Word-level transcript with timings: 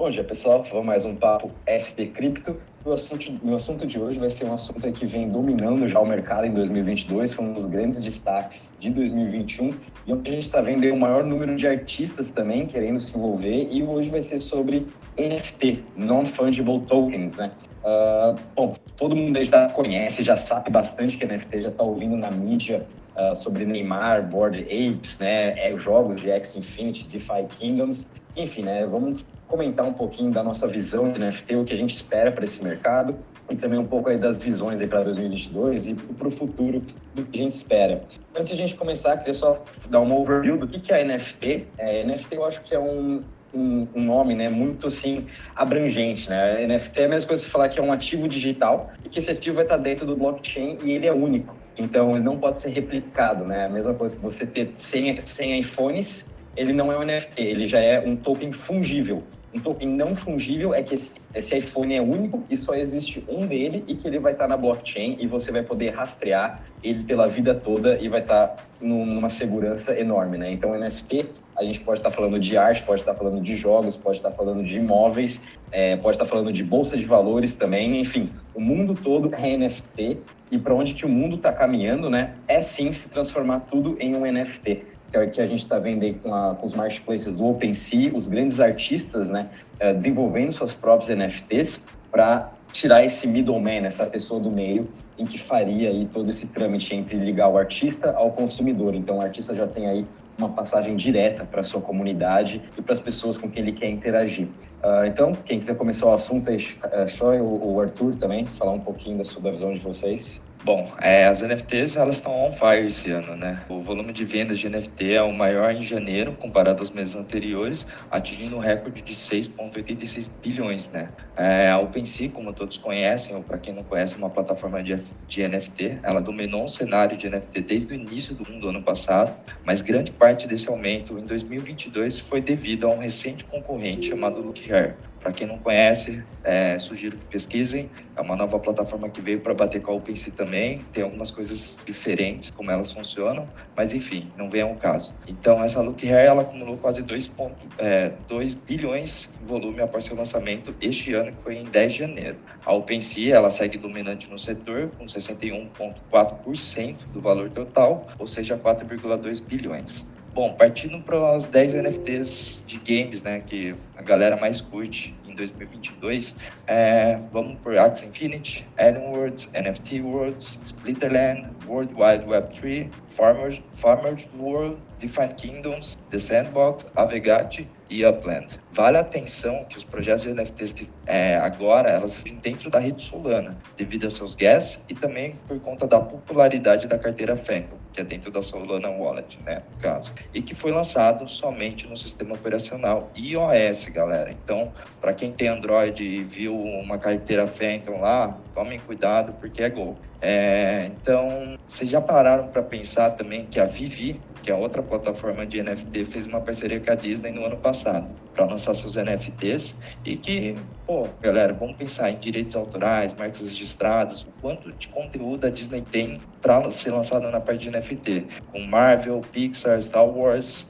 Bom 0.00 0.08
dia, 0.08 0.24
pessoal. 0.24 0.64
Vamos 0.70 0.86
mais 0.86 1.04
um 1.04 1.14
papo 1.14 1.50
SP 1.68 2.06
Cripto. 2.06 2.56
O 2.86 2.90
assunto, 2.90 3.38
o 3.44 3.54
assunto 3.54 3.86
de 3.86 4.00
hoje 4.00 4.18
vai 4.18 4.30
ser 4.30 4.46
um 4.46 4.54
assunto 4.54 4.90
que 4.92 5.04
vem 5.04 5.28
dominando 5.28 5.86
já 5.86 6.00
o 6.00 6.06
mercado 6.06 6.46
em 6.46 6.54
2022, 6.54 7.34
foi 7.34 7.44
um 7.44 7.52
dos 7.52 7.66
grandes 7.66 8.00
destaques 8.00 8.74
de 8.78 8.88
2021 8.88 9.74
e 10.06 10.12
onde 10.14 10.30
a 10.30 10.32
gente 10.32 10.42
está 10.44 10.62
vendo 10.62 10.90
o 10.90 10.98
maior 10.98 11.22
número 11.22 11.54
de 11.54 11.68
artistas 11.68 12.30
também 12.30 12.66
querendo 12.66 12.98
se 12.98 13.14
envolver 13.14 13.68
e 13.70 13.82
hoje 13.82 14.08
vai 14.08 14.22
ser 14.22 14.40
sobre 14.40 14.86
NFT, 15.18 15.84
Non-Fungible 15.94 16.80
Tokens, 16.86 17.36
né? 17.36 17.52
Uh, 17.84 18.40
bom, 18.56 18.72
todo 18.96 19.14
mundo 19.14 19.44
já 19.44 19.68
conhece, 19.68 20.22
já 20.22 20.38
sabe 20.38 20.70
bastante 20.70 21.18
que 21.18 21.26
NFT, 21.26 21.60
já 21.60 21.68
está 21.68 21.82
ouvindo 21.82 22.16
na 22.16 22.30
mídia 22.30 22.86
uh, 23.20 23.34
sobre 23.36 23.64
Neymar, 23.64 24.28
Board 24.28 24.62
Apes, 24.62 25.18
né? 25.18 25.58
É, 25.58 25.76
jogos 25.78 26.20
de 26.20 26.30
X 26.30 26.56
Infinity, 26.56 27.06
DeFi 27.06 27.44
Kingdoms, 27.50 28.10
enfim, 28.36 28.62
né? 28.62 28.86
Vamos 28.86 29.24
comentar 29.46 29.84
um 29.84 29.92
pouquinho 29.92 30.30
da 30.30 30.42
nossa 30.42 30.66
visão 30.68 31.12
de 31.12 31.18
NFT, 31.18 31.56
o 31.56 31.64
que 31.64 31.74
a 31.74 31.76
gente 31.76 31.94
espera 31.94 32.30
para 32.30 32.44
esse 32.44 32.62
mercado 32.62 33.16
e 33.50 33.56
também 33.56 33.80
um 33.80 33.86
pouco 33.86 34.08
aí 34.08 34.16
das 34.16 34.38
visões 34.38 34.80
aí 34.80 34.86
para 34.86 35.02
2022 35.02 35.88
e 35.88 35.94
para 35.94 36.28
o 36.28 36.30
futuro 36.30 36.80
do 37.14 37.24
que 37.24 37.40
a 37.40 37.42
gente 37.42 37.52
espera. 37.52 38.00
Antes 38.34 38.48
de 38.48 38.54
a 38.54 38.56
gente 38.56 38.76
começar, 38.76 39.16
queria 39.16 39.34
só 39.34 39.60
dar 39.88 40.00
uma 40.00 40.14
overview 40.14 40.56
do 40.56 40.68
que 40.68 40.92
é 40.92 41.04
NFT. 41.04 41.66
É, 41.78 42.04
NFT 42.04 42.36
eu 42.36 42.44
acho 42.44 42.62
que 42.62 42.74
é 42.74 42.78
um, 42.78 43.24
um, 43.54 43.86
um, 43.94 44.02
nome 44.02 44.34
né, 44.34 44.48
muito 44.48 44.86
assim 44.86 45.26
abrangente. 45.54 46.28
Né? 46.28 46.66
NFT 46.66 47.00
é 47.00 47.04
a 47.04 47.08
mesma 47.08 47.28
coisa 47.28 47.44
que 47.44 47.50
falar 47.50 47.68
que 47.68 47.78
é 47.78 47.82
um 47.82 47.92
ativo 47.92 48.28
digital 48.28 48.90
e 49.04 49.08
que 49.08 49.18
esse 49.18 49.30
ativo 49.30 49.56
vai 49.56 49.64
estar 49.64 49.76
dentro 49.76 50.06
do 50.06 50.16
blockchain 50.16 50.78
e 50.82 50.92
ele 50.92 51.06
é 51.06 51.12
único. 51.12 51.58
Então 51.76 52.16
ele 52.16 52.24
não 52.24 52.38
pode 52.38 52.60
ser 52.60 52.70
replicado. 52.70 53.44
Né? 53.44 53.66
A 53.66 53.68
mesma 53.68 53.94
coisa 53.94 54.16
que 54.16 54.22
você 54.22 54.46
ter 54.46 54.70
100, 54.72 55.20
100 55.20 55.60
iPhones, 55.60 56.26
ele 56.56 56.72
não 56.72 56.92
é 56.92 56.98
um 56.98 57.04
NFT, 57.04 57.42
ele 57.42 57.66
já 57.66 57.80
é 57.80 58.00
um 58.00 58.16
token 58.16 58.52
fungível. 58.52 59.22
Um 59.52 59.58
token 59.58 59.88
não 59.88 60.14
fungível 60.14 60.72
é 60.72 60.80
que 60.80 60.94
esse, 60.94 61.12
esse, 61.34 61.58
iPhone 61.58 61.92
é 61.96 62.00
único 62.00 62.44
e 62.48 62.56
só 62.56 62.72
existe 62.72 63.24
um 63.28 63.46
dele 63.46 63.82
e 63.88 63.96
que 63.96 64.06
ele 64.06 64.20
vai 64.20 64.32
estar 64.32 64.46
na 64.46 64.56
blockchain 64.56 65.16
e 65.18 65.26
você 65.26 65.50
vai 65.50 65.62
poder 65.62 65.90
rastrear 65.90 66.62
ele 66.84 67.02
pela 67.02 67.26
vida 67.26 67.52
toda 67.52 67.98
e 68.00 68.08
vai 68.08 68.20
estar 68.20 68.56
numa 68.80 69.28
segurança 69.28 69.98
enorme, 69.98 70.38
né? 70.38 70.52
Então, 70.52 70.78
NFT, 70.78 71.26
a 71.60 71.64
gente 71.64 71.80
pode 71.82 71.98
estar 71.98 72.10
falando 72.10 72.38
de 72.38 72.56
arte, 72.56 72.82
pode 72.82 73.02
estar 73.02 73.12
falando 73.12 73.38
de 73.38 73.54
jogos, 73.54 73.94
pode 73.94 74.16
estar 74.16 74.30
falando 74.30 74.64
de 74.64 74.78
imóveis, 74.78 75.42
é, 75.70 75.94
pode 75.96 76.16
estar 76.16 76.24
falando 76.24 76.50
de 76.50 76.64
bolsa 76.64 76.96
de 76.96 77.04
valores 77.04 77.54
também, 77.54 78.00
enfim, 78.00 78.32
o 78.54 78.60
mundo 78.60 78.94
todo 78.94 79.30
é 79.34 79.56
NFT 79.58 80.18
e 80.50 80.58
para 80.58 80.74
onde 80.74 80.94
que 80.94 81.04
o 81.04 81.08
mundo 81.08 81.36
está 81.36 81.52
caminhando, 81.52 82.08
né? 82.08 82.34
É 82.48 82.62
sim 82.62 82.90
se 82.92 83.10
transformar 83.10 83.60
tudo 83.70 83.94
em 84.00 84.16
um 84.16 84.20
NFT 84.20 84.82
que, 85.10 85.16
é 85.16 85.26
que 85.26 85.40
a 85.40 85.46
gente 85.46 85.58
está 85.58 85.78
vendo 85.78 86.04
aí 86.04 86.14
com, 86.14 86.34
a, 86.34 86.54
com, 86.54 86.64
os 86.64 86.72
marketplaces 86.72 87.34
do 87.34 87.46
OpenSea, 87.46 88.16
os 88.16 88.28
grandes 88.28 88.60
artistas, 88.60 89.28
né, 89.28 89.50
é, 89.78 89.92
desenvolvendo 89.92 90.52
suas 90.52 90.72
próprios 90.72 91.14
NFTs 91.14 91.84
para 92.10 92.52
tirar 92.72 93.04
esse 93.04 93.26
middleman, 93.26 93.84
essa 93.84 94.06
pessoa 94.06 94.40
do 94.40 94.50
meio, 94.50 94.88
em 95.18 95.26
que 95.26 95.38
faria 95.38 95.90
aí 95.90 96.06
todo 96.06 96.30
esse 96.30 96.46
trâmite 96.46 96.94
entre 96.94 97.16
ligar 97.16 97.48
o 97.48 97.58
artista 97.58 98.12
ao 98.12 98.30
consumidor. 98.30 98.94
Então, 98.94 99.18
o 99.18 99.20
artista 99.20 99.54
já 99.54 99.66
tem 99.66 99.86
aí 99.86 100.06
uma 100.40 100.50
passagem 100.50 100.96
direta 100.96 101.44
para 101.44 101.60
a 101.60 101.64
sua 101.64 101.80
comunidade 101.80 102.62
e 102.76 102.82
para 102.82 102.92
as 102.92 103.00
pessoas 103.00 103.36
com 103.36 103.50
quem 103.50 103.62
ele 103.62 103.72
quer 103.72 103.88
interagir. 103.88 104.46
Uh, 104.82 105.06
então, 105.06 105.34
quem 105.34 105.58
quiser 105.58 105.76
começar 105.76 106.06
o 106.06 106.14
assunto, 106.14 106.50
é, 106.50 106.56
é 106.92 107.06
só 107.06 107.36
o 107.36 107.80
Arthur 107.80 108.14
também, 108.14 108.46
falar 108.46 108.72
um 108.72 108.80
pouquinho 108.80 109.18
da 109.18 109.24
sua 109.24 109.50
visão 109.50 109.72
de 109.72 109.80
vocês. 109.80 110.42
Bom, 110.62 110.92
é, 111.00 111.24
as 111.24 111.40
NFTs 111.40 111.96
elas 111.96 112.16
estão 112.16 112.32
on 112.32 112.52
fire 112.52 112.86
esse 112.86 113.10
ano, 113.10 113.34
né? 113.34 113.64
O 113.66 113.80
volume 113.80 114.12
de 114.12 114.26
vendas 114.26 114.58
de 114.58 114.68
NFT 114.68 115.14
é 115.14 115.22
o 115.22 115.32
maior 115.32 115.72
em 115.72 115.82
janeiro 115.82 116.32
comparado 116.34 116.80
aos 116.80 116.90
meses 116.90 117.16
anteriores, 117.16 117.86
atingindo 118.10 118.56
um 118.56 118.58
recorde 118.58 119.00
de 119.00 119.14
6,86 119.14 120.30
bilhões, 120.42 120.90
né? 120.90 121.08
É, 121.34 121.70
a 121.70 121.78
OpenSea, 121.78 122.28
como 122.28 122.52
todos 122.52 122.76
conhecem, 122.76 123.34
ou 123.34 123.42
para 123.42 123.56
quem 123.56 123.72
não 123.72 123.82
conhece, 123.82 124.16
é 124.16 124.18
uma 124.18 124.28
plataforma 124.28 124.82
de, 124.82 124.98
de 125.26 125.48
NFT. 125.48 126.00
Ela 126.02 126.20
dominou 126.20 126.66
o 126.66 126.68
cenário 126.68 127.16
de 127.16 127.30
NFT 127.30 127.62
desde 127.62 127.94
o 127.94 127.96
início 127.96 128.34
do 128.34 128.44
mundo 128.50 128.68
ano 128.68 128.82
passado, 128.82 129.34
mas 129.64 129.80
grande 129.80 130.12
parte 130.12 130.46
desse 130.46 130.68
aumento 130.68 131.18
em 131.18 131.24
2022 131.24 132.18
foi 132.18 132.42
devido 132.42 132.86
a 132.86 132.90
um 132.90 132.98
recente 132.98 133.46
concorrente 133.46 134.10
chamado 134.10 134.42
Look 134.42 134.70
Hair, 134.70 134.94
para 135.20 135.32
quem 135.32 135.46
não 135.46 135.58
conhece, 135.58 136.24
é, 136.42 136.78
sugiro 136.78 137.16
que 137.16 137.24
pesquisem. 137.26 137.90
É 138.16 138.20
uma 138.20 138.36
nova 138.36 138.58
plataforma 138.58 139.08
que 139.08 139.20
veio 139.20 139.40
para 139.40 139.54
bater 139.54 139.80
com 139.80 139.92
a 139.92 139.94
OpenSea 139.94 140.32
também. 140.34 140.84
Tem 140.92 141.02
algumas 141.02 141.30
coisas 141.30 141.78
diferentes, 141.86 142.50
como 142.50 142.70
elas 142.70 142.92
funcionam, 142.92 143.48
mas 143.76 143.94
enfim, 143.94 144.30
não 144.36 144.50
vem 144.50 144.62
ao 144.62 144.74
caso. 144.76 145.14
Então, 145.26 145.62
essa 145.62 145.80
Look 145.80 146.06
Hair, 146.06 146.26
ela 146.26 146.42
acumulou 146.42 146.76
quase 146.76 147.02
2, 147.02 147.32
é, 147.78 148.12
2 148.28 148.54
bilhões 148.54 149.30
em 149.40 149.44
volume 149.44 149.80
após 149.80 150.04
seu 150.04 150.16
lançamento 150.16 150.74
este 150.80 151.14
ano, 151.14 151.32
que 151.32 151.42
foi 151.42 151.56
em 151.56 151.64
10 151.64 151.92
de 151.92 151.98
janeiro. 151.98 152.36
A 152.64 152.74
OpenSea, 152.74 153.36
ela 153.36 153.50
segue 153.50 153.78
dominante 153.78 154.30
no 154.30 154.38
setor, 154.38 154.90
com 154.98 155.04
61,4% 155.04 156.96
do 157.12 157.20
valor 157.20 157.50
total, 157.50 158.06
ou 158.18 158.26
seja, 158.26 158.58
4,2 158.58 159.42
bilhões. 159.42 160.06
Bom, 160.32 160.54
partindo 160.54 161.02
para 161.02 161.36
os 161.36 161.46
10 161.46 161.74
NFTs 161.74 162.64
de 162.66 162.78
games, 162.78 163.22
né, 163.22 163.40
que 163.40 163.74
a 163.96 164.02
galera 164.02 164.36
mais 164.36 164.60
curte 164.60 165.14
em 165.30 165.34
2022, 165.34 166.36
é, 166.66 167.18
vamos 167.32 167.58
por 167.60 167.76
Axie 167.78 168.06
Infinity, 168.06 168.66
Worlds, 168.78 169.50
NFT 169.54 170.02
Worlds, 170.02 170.58
Splitterland, 170.64 171.48
World 171.66 171.92
Wide 171.94 172.24
Web 172.26 172.54
3, 172.54 172.88
Farmers, 173.10 173.60
Farmers 173.74 174.26
World, 174.38 174.76
Defined 174.98 175.34
Kingdoms, 175.36 175.96
The 176.10 176.18
Sandbox, 176.18 176.86
Avegati 176.96 177.68
e 177.88 178.06
Upland. 178.06 178.60
Vale 178.72 178.98
a 178.98 179.00
atenção 179.00 179.64
que 179.64 179.76
os 179.76 179.84
projetos 179.84 180.22
de 180.22 180.32
NFTs 180.32 180.72
que 180.72 180.88
é, 181.06 181.36
agora 181.36 181.90
elas 181.90 182.18
estão 182.18 182.36
dentro 182.36 182.70
da 182.70 182.78
rede 182.78 183.02
Solana, 183.02 183.58
devido 183.76 184.04
aos 184.04 184.16
seus 184.16 184.36
gas 184.36 184.80
e 184.88 184.94
também 184.94 185.34
por 185.48 185.58
conta 185.60 185.88
da 185.88 186.00
popularidade 186.00 186.86
da 186.86 186.98
carteira 186.98 187.34
Phantom, 187.34 187.76
que 187.92 188.00
é 188.00 188.04
dentro 188.04 188.30
da 188.30 188.42
Solana 188.42 188.88
Wallet, 188.90 189.38
né, 189.44 189.62
no 189.72 189.78
caso, 189.78 190.12
e 190.32 190.40
que 190.40 190.54
foi 190.54 190.70
lançado 190.70 191.28
somente 191.28 191.88
no 191.88 191.96
sistema 191.96 192.34
operacional 192.34 193.10
iOS, 193.16 193.86
galera. 193.88 194.30
Então, 194.30 194.72
para 195.00 195.12
quem 195.20 195.32
tem 195.32 195.48
Android 195.48 196.02
e 196.02 196.24
viu 196.24 196.58
uma 196.58 196.96
carteira 196.96 197.46
Phantom 197.46 198.00
lá, 198.00 198.38
tomem 198.54 198.80
cuidado 198.80 199.34
porque 199.34 199.62
é 199.62 199.68
gol. 199.68 199.98
É, 200.22 200.86
então, 200.86 201.58
vocês 201.66 201.90
já 201.90 202.00
pararam 202.00 202.48
para 202.48 202.62
pensar 202.62 203.10
também 203.10 203.44
que 203.44 203.60
a 203.60 203.66
Vivi, 203.66 204.18
que 204.42 204.50
é 204.50 204.54
outra 204.54 204.82
plataforma 204.82 205.46
de 205.46 205.62
NFT, 205.62 206.06
fez 206.06 206.26
uma 206.26 206.40
parceria 206.40 206.80
com 206.80 206.90
a 206.90 206.94
Disney 206.94 207.32
no 207.32 207.44
ano 207.44 207.58
passado 207.58 208.08
para 208.34 208.46
lançar 208.46 208.72
seus 208.72 208.96
NFTs 208.96 209.76
e 210.04 210.16
que, 210.16 210.56
pô, 210.86 211.06
galera, 211.20 211.52
vamos 211.52 211.76
pensar 211.76 212.10
em 212.10 212.16
direitos 212.16 212.56
autorais, 212.56 213.14
marcas 213.14 213.42
registradas, 213.42 214.22
o 214.22 214.28
quanto 214.40 214.72
de 214.72 214.88
conteúdo 214.88 215.46
a 215.46 215.50
Disney 215.50 215.82
tem 215.82 216.18
para 216.40 216.70
ser 216.70 216.92
lançado 216.92 217.30
na 217.30 217.40
parte 217.40 217.68
de 217.68 217.76
NFT, 217.76 218.26
com 218.52 218.60
Marvel, 218.60 219.20
Pixar, 219.32 219.80
Star 219.80 220.06
Wars, 220.06 220.66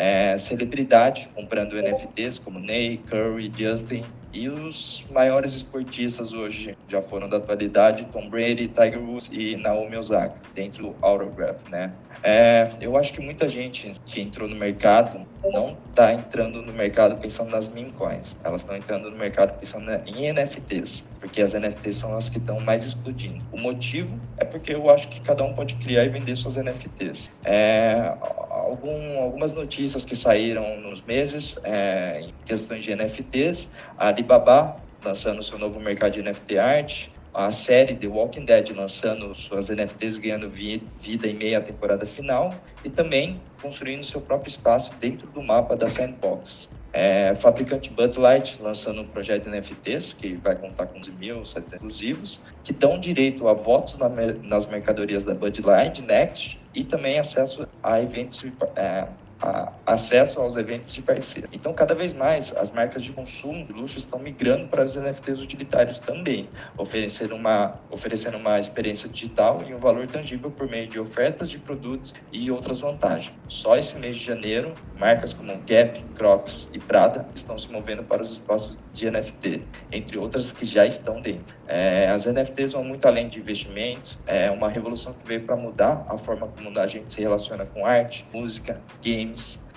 é, 0.00 0.38
celebridade 0.38 1.28
comprando 1.34 1.76
NFTs 1.76 2.38
como 2.38 2.58
Ney, 2.58 2.96
Curry, 3.10 3.52
Justin 3.54 4.02
e 4.32 4.48
os 4.48 5.06
maiores 5.10 5.54
esportistas 5.54 6.32
hoje 6.32 6.74
já 6.88 7.02
foram 7.02 7.28
da 7.28 7.36
atualidade, 7.36 8.06
Tom 8.06 8.30
Brady, 8.30 8.68
Tiger 8.68 8.98
Woods 8.98 9.28
e 9.30 9.56
Naomi 9.56 9.98
Osaka, 9.98 10.34
dentro 10.54 10.84
do 10.84 10.96
Autograph, 11.02 11.68
né? 11.68 11.92
É, 12.22 12.70
eu 12.80 12.96
acho 12.96 13.12
que 13.12 13.20
muita 13.20 13.46
gente 13.46 13.94
que 14.06 14.22
entrou 14.22 14.48
no 14.48 14.56
mercado 14.56 15.26
não 15.48 15.76
está 15.88 16.12
entrando 16.12 16.62
no 16.62 16.72
mercado 16.72 17.16
pensando 17.16 17.50
nas 17.50 17.68
meme 17.68 17.92
coins, 17.92 18.36
elas 18.44 18.60
estão 18.60 18.76
entrando 18.76 19.10
no 19.10 19.16
mercado 19.16 19.58
pensando 19.58 19.90
em 20.06 20.32
NFTs, 20.32 21.04
porque 21.18 21.40
as 21.40 21.54
NFTs 21.54 21.96
são 21.96 22.16
as 22.16 22.28
que 22.28 22.38
estão 22.38 22.60
mais 22.60 22.84
explodindo. 22.84 23.44
O 23.52 23.58
motivo 23.58 24.18
é 24.38 24.44
porque 24.44 24.74
eu 24.74 24.90
acho 24.90 25.08
que 25.08 25.20
cada 25.20 25.42
um 25.44 25.54
pode 25.54 25.74
criar 25.76 26.04
e 26.04 26.08
vender 26.08 26.36
suas 26.36 26.56
NFTs. 26.56 27.30
É, 27.44 28.14
algum, 28.50 29.18
algumas 29.20 29.52
notícias 29.52 30.04
que 30.04 30.14
saíram 30.14 30.80
nos 30.80 31.02
meses 31.02 31.58
é, 31.64 32.20
em 32.20 32.34
questões 32.44 32.82
de 32.82 32.94
NFTs, 32.94 33.68
a 33.96 34.08
Alibaba 34.08 34.76
lançando 35.04 35.42
seu 35.42 35.58
novo 35.58 35.80
mercado 35.80 36.12
de 36.12 36.22
NFT 36.22 36.58
art, 36.58 37.08
a 37.32 37.50
série 37.50 37.94
The 37.94 38.06
Walking 38.06 38.44
Dead 38.44 38.70
lançando 38.70 39.34
suas 39.34 39.68
NFTs 39.68 40.18
ganhando 40.18 40.50
vida 40.50 41.28
em 41.28 41.34
meia 41.34 41.60
temporada 41.60 42.04
final 42.04 42.54
e 42.84 42.90
também 42.90 43.40
construindo 43.62 44.04
seu 44.04 44.20
próprio 44.20 44.48
espaço 44.48 44.92
dentro 45.00 45.26
do 45.28 45.42
mapa 45.42 45.76
da 45.76 45.86
Sandbox. 45.86 46.70
É, 46.92 47.34
fabricante 47.36 47.88
Bud 47.90 48.18
Light 48.18 48.60
lançando 48.60 49.02
um 49.02 49.06
projeto 49.06 49.44
de 49.44 49.50
NFTs 49.50 50.12
que 50.12 50.34
vai 50.34 50.56
contar 50.56 50.86
com 50.86 51.00
11.700 51.00 51.74
exclusivos, 51.74 52.40
que 52.64 52.72
dão 52.72 52.98
direito 52.98 53.46
a 53.46 53.54
votos 53.54 53.96
na, 53.96 54.08
nas 54.08 54.66
mercadorias 54.66 55.22
da 55.22 55.32
Bud 55.34 55.60
Light 55.62 56.02
Next 56.02 56.60
e 56.74 56.82
também 56.82 57.18
acesso 57.18 57.68
a 57.82 58.02
eventos 58.02 58.44
é, 58.74 59.06
a, 59.40 59.72
acesso 59.86 60.40
aos 60.40 60.56
eventos 60.56 60.92
de 60.92 61.02
parceiro. 61.02 61.48
Então, 61.52 61.72
cada 61.72 61.94
vez 61.94 62.12
mais, 62.12 62.54
as 62.56 62.70
marcas 62.70 63.02
de 63.02 63.12
consumo 63.12 63.64
de 63.66 63.72
luxo 63.72 63.98
estão 63.98 64.18
migrando 64.18 64.68
para 64.68 64.84
os 64.84 64.96
NFTs 64.96 65.40
utilitários 65.40 65.98
também, 65.98 66.48
oferecendo 66.76 67.34
uma, 67.34 67.80
oferecendo 67.90 68.36
uma 68.36 68.58
experiência 68.58 69.08
digital 69.08 69.62
e 69.66 69.74
um 69.74 69.78
valor 69.78 70.06
tangível 70.06 70.50
por 70.50 70.68
meio 70.68 70.88
de 70.88 70.98
ofertas 70.98 71.50
de 71.50 71.58
produtos 71.58 72.14
e 72.32 72.50
outras 72.50 72.80
vantagens. 72.80 73.34
Só 73.48 73.76
esse 73.76 73.96
mês 73.98 74.16
de 74.16 74.24
janeiro, 74.24 74.74
marcas 74.98 75.32
como 75.32 75.52
Gap, 75.66 76.02
Crocs 76.14 76.68
e 76.72 76.78
Prada 76.78 77.26
estão 77.34 77.56
se 77.56 77.70
movendo 77.70 78.02
para 78.02 78.22
os 78.22 78.32
espaços 78.32 78.78
de 78.92 79.10
NFT, 79.10 79.62
entre 79.92 80.18
outras 80.18 80.52
que 80.52 80.66
já 80.66 80.86
estão 80.86 81.20
dentro. 81.20 81.56
É, 81.66 82.08
as 82.08 82.26
NFTs 82.26 82.72
vão 82.72 82.84
muito 82.84 83.06
além 83.06 83.28
de 83.28 83.38
investimentos, 83.38 84.18
é 84.26 84.50
uma 84.50 84.68
revolução 84.68 85.12
que 85.12 85.26
veio 85.26 85.42
para 85.42 85.56
mudar 85.56 86.04
a 86.08 86.18
forma 86.18 86.48
como 86.48 86.78
a 86.78 86.86
gente 86.86 87.12
se 87.12 87.20
relaciona 87.20 87.64
com 87.64 87.86
arte, 87.86 88.26
música, 88.32 88.80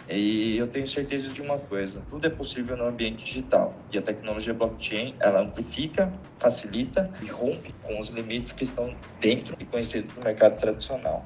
e 0.09 0.57
eu 0.57 0.67
tenho 0.67 0.85
certeza 0.87 1.31
de 1.31 1.41
uma 1.41 1.57
coisa: 1.57 2.01
tudo 2.09 2.25
é 2.25 2.29
possível 2.29 2.75
no 2.75 2.85
ambiente 2.85 3.23
digital. 3.23 3.73
E 3.91 3.97
a 3.97 4.01
tecnologia 4.01 4.53
blockchain 4.53 5.15
ela 5.19 5.41
amplifica, 5.41 6.11
facilita 6.37 7.09
e 7.21 7.27
rompe 7.27 7.73
com 7.83 7.99
os 7.99 8.09
limites 8.09 8.51
que 8.51 8.63
estão 8.63 8.93
dentro 9.19 9.55
e 9.59 9.65
conhecidos 9.65 10.13
do 10.13 10.23
mercado 10.23 10.59
tradicional. 10.59 11.25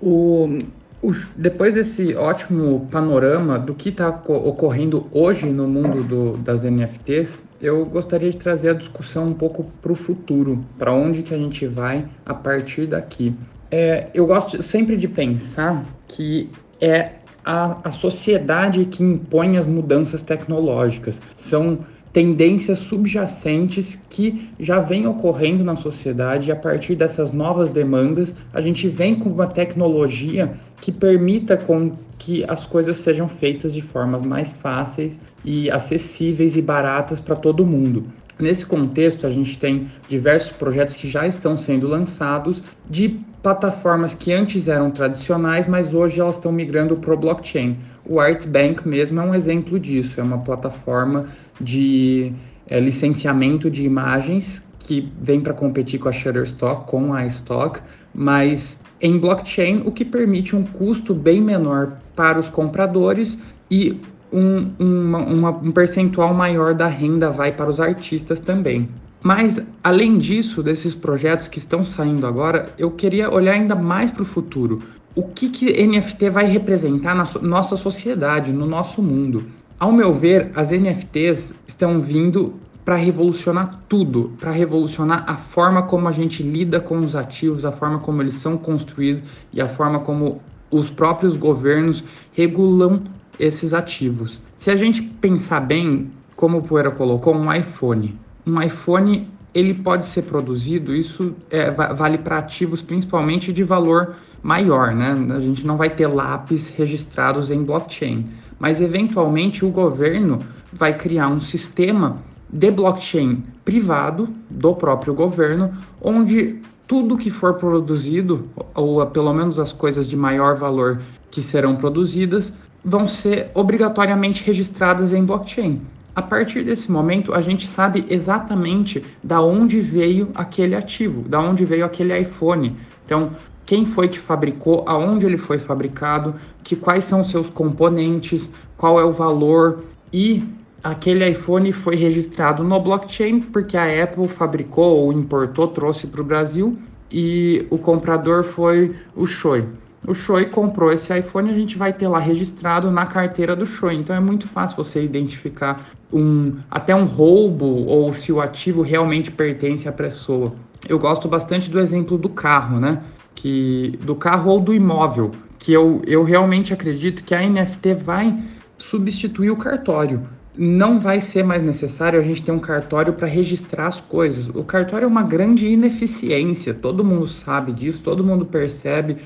O, 0.00 0.58
o, 1.02 1.12
depois 1.36 1.74
desse 1.74 2.14
ótimo 2.14 2.88
panorama 2.90 3.58
do 3.58 3.74
que 3.74 3.90
está 3.90 4.08
ocorrendo 4.08 5.06
hoje 5.12 5.46
no 5.46 5.68
mundo 5.68 6.02
do, 6.02 6.36
das 6.38 6.64
NFTs, 6.64 7.38
eu 7.60 7.84
gostaria 7.84 8.30
de 8.30 8.38
trazer 8.38 8.70
a 8.70 8.74
discussão 8.74 9.26
um 9.26 9.34
pouco 9.34 9.64
para 9.82 9.92
o 9.92 9.94
futuro, 9.94 10.64
para 10.78 10.92
onde 10.92 11.22
que 11.22 11.34
a 11.34 11.38
gente 11.38 11.66
vai 11.66 12.08
a 12.24 12.34
partir 12.34 12.86
daqui. 12.86 13.34
É, 13.70 14.08
eu 14.12 14.26
gosto 14.26 14.60
sempre 14.62 14.96
de 14.96 15.06
pensar 15.06 15.84
que 16.08 16.50
é 16.80 17.19
a, 17.44 17.76
a 17.84 17.92
sociedade 17.92 18.84
que 18.84 19.02
impõe 19.02 19.56
as 19.56 19.66
mudanças 19.66 20.22
tecnológicas. 20.22 21.20
São 21.36 21.78
tendências 22.12 22.78
subjacentes 22.78 23.98
que 24.08 24.50
já 24.58 24.80
vêm 24.80 25.06
ocorrendo 25.06 25.62
na 25.62 25.76
sociedade 25.76 26.48
e 26.48 26.52
a 26.52 26.56
partir 26.56 26.96
dessas 26.96 27.30
novas 27.30 27.70
demandas 27.70 28.34
a 28.52 28.60
gente 28.60 28.88
vem 28.88 29.14
com 29.14 29.30
uma 29.30 29.46
tecnologia 29.46 30.52
que 30.80 30.90
permita 30.90 31.56
com 31.56 31.92
que 32.18 32.44
as 32.48 32.66
coisas 32.66 32.96
sejam 32.96 33.28
feitas 33.28 33.72
de 33.72 33.80
formas 33.80 34.22
mais 34.22 34.52
fáceis 34.52 35.18
e 35.44 35.70
acessíveis 35.70 36.56
e 36.56 36.62
baratas 36.62 37.20
para 37.20 37.36
todo 37.36 37.64
mundo. 37.64 38.04
Nesse 38.38 38.64
contexto, 38.64 39.26
a 39.26 39.30
gente 39.30 39.58
tem 39.58 39.88
diversos 40.08 40.50
projetos 40.50 40.94
que 40.94 41.08
já 41.08 41.26
estão 41.26 41.56
sendo 41.56 41.86
lançados 41.86 42.62
de 42.88 43.20
plataformas 43.42 44.14
que 44.14 44.32
antes 44.32 44.68
eram 44.68 44.90
tradicionais, 44.90 45.66
mas 45.66 45.92
hoje 45.94 46.20
elas 46.20 46.36
estão 46.36 46.52
migrando 46.52 46.96
para 46.96 47.14
o 47.14 47.16
blockchain. 47.16 47.76
O 48.06 48.20
Artbank 48.20 48.86
mesmo 48.86 49.20
é 49.20 49.22
um 49.22 49.34
exemplo 49.34 49.78
disso, 49.78 50.20
é 50.20 50.22
uma 50.22 50.38
plataforma 50.38 51.26
de 51.60 52.32
é, 52.66 52.78
licenciamento 52.78 53.70
de 53.70 53.84
imagens 53.84 54.64
que 54.80 55.10
vem 55.20 55.40
para 55.40 55.54
competir 55.54 56.00
com 56.00 56.08
a 56.08 56.12
Shutterstock, 56.12 56.90
com 56.90 57.14
a 57.14 57.24
iStock, 57.24 57.80
mas 58.14 58.80
em 59.00 59.18
blockchain, 59.18 59.82
o 59.86 59.92
que 59.92 60.04
permite 60.04 60.54
um 60.54 60.64
custo 60.64 61.14
bem 61.14 61.40
menor 61.40 61.92
para 62.14 62.38
os 62.38 62.50
compradores 62.50 63.38
e 63.70 63.98
um, 64.32 64.70
uma, 64.78 65.18
uma, 65.18 65.50
um 65.50 65.72
percentual 65.72 66.34
maior 66.34 66.74
da 66.74 66.86
renda 66.86 67.30
vai 67.30 67.52
para 67.52 67.70
os 67.70 67.80
artistas 67.80 68.40
também. 68.40 68.88
Mas, 69.22 69.62
além 69.84 70.18
disso, 70.18 70.62
desses 70.62 70.94
projetos 70.94 71.46
que 71.46 71.58
estão 71.58 71.84
saindo 71.84 72.26
agora, 72.26 72.70
eu 72.78 72.90
queria 72.90 73.30
olhar 73.30 73.52
ainda 73.52 73.74
mais 73.74 74.10
para 74.10 74.22
o 74.22 74.26
futuro. 74.26 74.82
O 75.14 75.24
que, 75.24 75.50
que 75.50 75.86
NFT 75.86 76.30
vai 76.30 76.46
representar 76.46 77.14
na 77.14 77.26
so 77.26 77.38
nossa 77.40 77.76
sociedade, 77.76 78.52
no 78.52 78.64
nosso 78.64 79.02
mundo? 79.02 79.44
Ao 79.78 79.92
meu 79.92 80.14
ver, 80.14 80.50
as 80.54 80.70
NFTs 80.70 81.54
estão 81.66 82.00
vindo 82.00 82.54
para 82.84 82.96
revolucionar 82.96 83.80
tudo, 83.88 84.32
para 84.40 84.50
revolucionar 84.50 85.24
a 85.26 85.36
forma 85.36 85.82
como 85.82 86.08
a 86.08 86.12
gente 86.12 86.42
lida 86.42 86.80
com 86.80 86.98
os 86.98 87.14
ativos, 87.14 87.64
a 87.64 87.72
forma 87.72 87.98
como 87.98 88.22
eles 88.22 88.34
são 88.34 88.56
construídos 88.56 89.22
e 89.52 89.60
a 89.60 89.68
forma 89.68 90.00
como 90.00 90.40
os 90.70 90.88
próprios 90.88 91.36
governos 91.36 92.02
regulam 92.32 93.02
esses 93.38 93.74
ativos. 93.74 94.40
Se 94.54 94.70
a 94.70 94.76
gente 94.76 95.02
pensar 95.02 95.60
bem, 95.60 96.10
como 96.36 96.58
o 96.58 96.62
Poeira 96.62 96.90
colocou, 96.90 97.34
um 97.34 97.52
iPhone. 97.52 98.18
Um 98.50 98.60
iPhone 98.60 99.28
ele 99.54 99.74
pode 99.74 100.04
ser 100.04 100.22
produzido, 100.22 100.94
isso 100.94 101.34
é, 101.50 101.70
vale 101.70 102.18
para 102.18 102.38
ativos 102.38 102.82
principalmente 102.82 103.52
de 103.52 103.62
valor 103.62 104.16
maior, 104.42 104.92
né? 104.92 105.16
A 105.36 105.40
gente 105.40 105.64
não 105.64 105.76
vai 105.76 105.90
ter 105.90 106.08
lápis 106.08 106.68
registrados 106.68 107.50
em 107.50 107.62
blockchain, 107.62 108.26
mas 108.58 108.80
eventualmente 108.80 109.64
o 109.64 109.70
governo 109.70 110.40
vai 110.72 110.96
criar 110.96 111.28
um 111.28 111.40
sistema 111.40 112.18
de 112.48 112.70
blockchain 112.70 113.44
privado 113.64 114.28
do 114.48 114.74
próprio 114.74 115.14
governo, 115.14 115.72
onde 116.00 116.56
tudo 116.88 117.16
que 117.16 117.30
for 117.30 117.54
produzido, 117.54 118.48
ou 118.74 119.06
pelo 119.06 119.32
menos 119.32 119.60
as 119.60 119.72
coisas 119.72 120.08
de 120.08 120.16
maior 120.16 120.56
valor 120.56 121.00
que 121.30 121.40
serão 121.40 121.76
produzidas, 121.76 122.52
vão 122.84 123.06
ser 123.06 123.50
obrigatoriamente 123.54 124.44
registradas 124.44 125.12
em 125.12 125.24
blockchain. 125.24 125.80
A 126.14 126.22
partir 126.22 126.64
desse 126.64 126.90
momento, 126.90 127.32
a 127.32 127.40
gente 127.40 127.66
sabe 127.66 128.04
exatamente 128.08 129.02
da 129.22 129.40
onde 129.40 129.80
veio 129.80 130.30
aquele 130.34 130.74
ativo, 130.74 131.22
da 131.28 131.40
onde 131.40 131.64
veio 131.64 131.84
aquele 131.84 132.18
iPhone. 132.18 132.76
Então, 133.04 133.30
quem 133.64 133.86
foi 133.86 134.08
que 134.08 134.18
fabricou, 134.18 134.82
aonde 134.86 135.24
ele 135.24 135.38
foi 135.38 135.58
fabricado, 135.58 136.34
que 136.64 136.74
quais 136.74 137.04
são 137.04 137.22
seus 137.22 137.48
componentes, 137.48 138.50
qual 138.76 138.98
é 138.98 139.04
o 139.04 139.12
valor 139.12 139.84
e 140.12 140.42
aquele 140.82 141.28
iPhone 141.28 141.72
foi 141.72 141.94
registrado 141.94 142.64
no 142.64 142.80
blockchain 142.80 143.40
porque 143.40 143.76
a 143.76 144.02
Apple 144.02 144.26
fabricou 144.26 144.96
ou 144.96 145.12
importou, 145.12 145.68
trouxe 145.68 146.08
para 146.08 146.20
o 146.20 146.24
Brasil 146.24 146.76
e 147.10 147.64
o 147.70 147.78
comprador 147.78 148.42
foi 148.42 148.96
o 149.14 149.26
Choi 149.26 149.64
o 150.06 150.14
Choi 150.14 150.46
comprou 150.46 150.92
esse 150.92 151.16
iPhone, 151.16 151.50
a 151.50 151.54
gente 151.54 151.76
vai 151.76 151.92
ter 151.92 152.08
lá 152.08 152.18
registrado 152.18 152.90
na 152.90 153.06
carteira 153.06 153.54
do 153.54 153.66
Choi. 153.66 153.94
Então 153.94 154.14
é 154.14 154.20
muito 154.20 154.48
fácil 154.48 154.76
você 154.76 155.02
identificar 155.02 155.90
um 156.12 156.56
até 156.70 156.94
um 156.94 157.04
roubo 157.04 157.66
ou 157.86 158.12
se 158.12 158.32
o 158.32 158.40
ativo 158.40 158.82
realmente 158.82 159.30
pertence 159.30 159.88
à 159.88 159.92
pessoa. 159.92 160.54
Eu 160.88 160.98
gosto 160.98 161.28
bastante 161.28 161.70
do 161.70 161.78
exemplo 161.78 162.16
do 162.16 162.28
carro, 162.28 162.80
né? 162.80 163.02
Que 163.34 163.98
do 164.02 164.14
carro 164.14 164.50
ou 164.50 164.60
do 164.60 164.72
imóvel, 164.72 165.32
que 165.58 165.72
eu, 165.72 166.02
eu 166.06 166.24
realmente 166.24 166.72
acredito 166.72 167.22
que 167.22 167.34
a 167.34 167.46
NFT 167.46 167.94
vai 167.94 168.36
substituir 168.78 169.50
o 169.50 169.56
cartório 169.56 170.26
não 170.62 171.00
vai 171.00 171.22
ser 171.22 171.42
mais 171.42 171.62
necessário 171.62 172.20
a 172.20 172.22
gente 172.22 172.42
ter 172.42 172.52
um 172.52 172.58
cartório 172.58 173.14
para 173.14 173.26
registrar 173.26 173.86
as 173.86 173.98
coisas. 173.98 174.46
O 174.50 174.62
cartório 174.62 175.06
é 175.06 175.08
uma 175.08 175.22
grande 175.22 175.66
ineficiência, 175.66 176.74
todo 176.74 177.02
mundo 177.02 177.26
sabe 177.26 177.72
disso, 177.72 178.02
todo 178.02 178.22
mundo 178.22 178.44
percebe. 178.44 179.16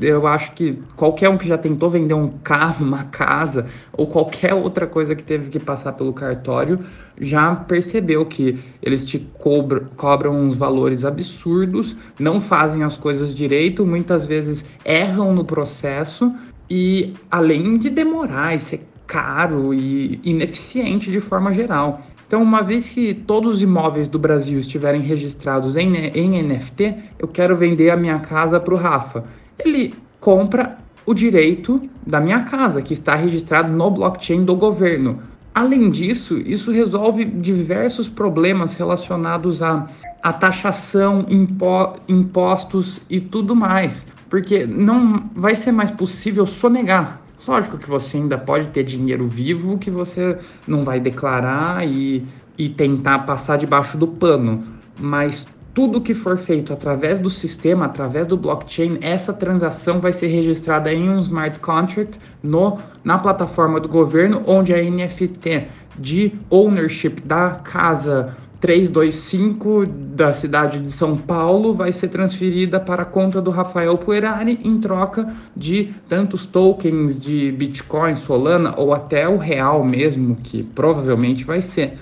Eu 0.00 0.28
acho 0.28 0.52
que 0.52 0.78
qualquer 0.94 1.28
um 1.28 1.36
que 1.36 1.48
já 1.48 1.58
tentou 1.58 1.90
vender 1.90 2.14
um 2.14 2.28
carro, 2.28 2.86
uma 2.86 3.02
casa 3.02 3.66
ou 3.92 4.06
qualquer 4.06 4.54
outra 4.54 4.86
coisa 4.86 5.16
que 5.16 5.24
teve 5.24 5.50
que 5.50 5.58
passar 5.58 5.92
pelo 5.94 6.12
cartório 6.12 6.78
já 7.20 7.52
percebeu 7.56 8.24
que 8.24 8.56
eles 8.80 9.04
te 9.04 9.18
cobram, 9.18 9.86
cobram 9.96 10.38
uns 10.38 10.56
valores 10.56 11.04
absurdos, 11.04 11.96
não 12.16 12.40
fazem 12.40 12.84
as 12.84 12.96
coisas 12.96 13.34
direito, 13.34 13.84
muitas 13.84 14.24
vezes 14.24 14.64
erram 14.84 15.34
no 15.34 15.44
processo 15.44 16.32
e 16.70 17.12
além 17.28 17.74
de 17.74 17.90
demorar 17.90 18.54
e 18.54 18.60
ser 18.60 18.86
caro 19.06 19.72
e 19.72 20.20
ineficiente 20.24 21.10
de 21.10 21.20
forma 21.20 21.52
geral. 21.52 22.02
Então, 22.26 22.42
uma 22.42 22.60
vez 22.60 22.88
que 22.88 23.14
todos 23.14 23.56
os 23.56 23.62
imóveis 23.62 24.08
do 24.08 24.18
Brasil 24.18 24.58
estiverem 24.58 25.00
registrados 25.00 25.76
em, 25.76 25.94
em 25.96 26.42
NFT, 26.42 26.94
eu 27.18 27.28
quero 27.28 27.56
vender 27.56 27.90
a 27.90 27.96
minha 27.96 28.18
casa 28.18 28.58
para 28.58 28.74
o 28.74 28.76
Rafa. 28.76 29.24
Ele 29.58 29.94
compra 30.18 30.78
o 31.06 31.14
direito 31.14 31.80
da 32.04 32.20
minha 32.20 32.40
casa, 32.40 32.82
que 32.82 32.92
está 32.92 33.14
registrado 33.14 33.72
no 33.72 33.90
blockchain 33.92 34.44
do 34.44 34.56
governo. 34.56 35.20
Além 35.54 35.88
disso, 35.88 36.36
isso 36.38 36.72
resolve 36.72 37.24
diversos 37.24 38.08
problemas 38.08 38.74
relacionados 38.74 39.62
à, 39.62 39.88
à 40.20 40.32
taxação, 40.32 41.24
impo, 41.28 41.94
impostos 42.08 43.00
e 43.08 43.20
tudo 43.20 43.54
mais, 43.54 44.04
porque 44.28 44.66
não 44.66 45.30
vai 45.32 45.54
ser 45.54 45.70
mais 45.70 45.92
possível 45.92 46.44
sonegar 46.44 47.22
Lógico 47.46 47.78
que 47.78 47.88
você 47.88 48.16
ainda 48.16 48.36
pode 48.36 48.68
ter 48.68 48.82
dinheiro 48.82 49.28
vivo 49.28 49.78
que 49.78 49.90
você 49.90 50.38
não 50.66 50.82
vai 50.82 50.98
declarar 50.98 51.86
e, 51.86 52.26
e 52.58 52.68
tentar 52.68 53.20
passar 53.20 53.56
debaixo 53.56 53.96
do 53.96 54.08
pano, 54.08 54.64
mas 54.98 55.46
tudo 55.72 56.00
que 56.00 56.14
for 56.14 56.38
feito 56.38 56.72
através 56.72 57.20
do 57.20 57.28
sistema, 57.28 57.84
através 57.84 58.26
do 58.26 58.36
blockchain, 58.36 58.98
essa 59.00 59.32
transação 59.32 60.00
vai 60.00 60.12
ser 60.12 60.28
registrada 60.28 60.92
em 60.92 61.08
um 61.08 61.18
smart 61.18 61.60
contract 61.60 62.18
no, 62.42 62.78
na 63.04 63.18
plataforma 63.18 63.78
do 63.78 63.86
governo, 63.86 64.42
onde 64.46 64.72
a 64.74 64.82
NFT 64.82 65.68
de 65.98 66.32
ownership 66.50 67.20
da 67.24 67.50
casa 67.62 68.34
325 68.60 69.86
da 69.86 70.32
cidade 70.32 70.80
de 70.80 70.90
São 70.90 71.16
Paulo 71.16 71.74
vai 71.74 71.92
ser 71.92 72.08
transferida 72.08 72.80
para 72.80 73.02
a 73.02 73.06
conta 73.06 73.40
do 73.40 73.50
Rafael 73.50 73.96
Puerari 73.98 74.58
em 74.64 74.80
troca 74.80 75.34
de 75.56 75.92
tantos 76.08 76.46
tokens 76.46 77.18
de 77.18 77.52
Bitcoin, 77.52 78.16
Solana 78.16 78.74
ou 78.76 78.94
até 78.94 79.28
o 79.28 79.36
real 79.36 79.84
mesmo, 79.84 80.36
que 80.36 80.62
provavelmente 80.62 81.44
vai 81.44 81.60
ser. 81.60 81.98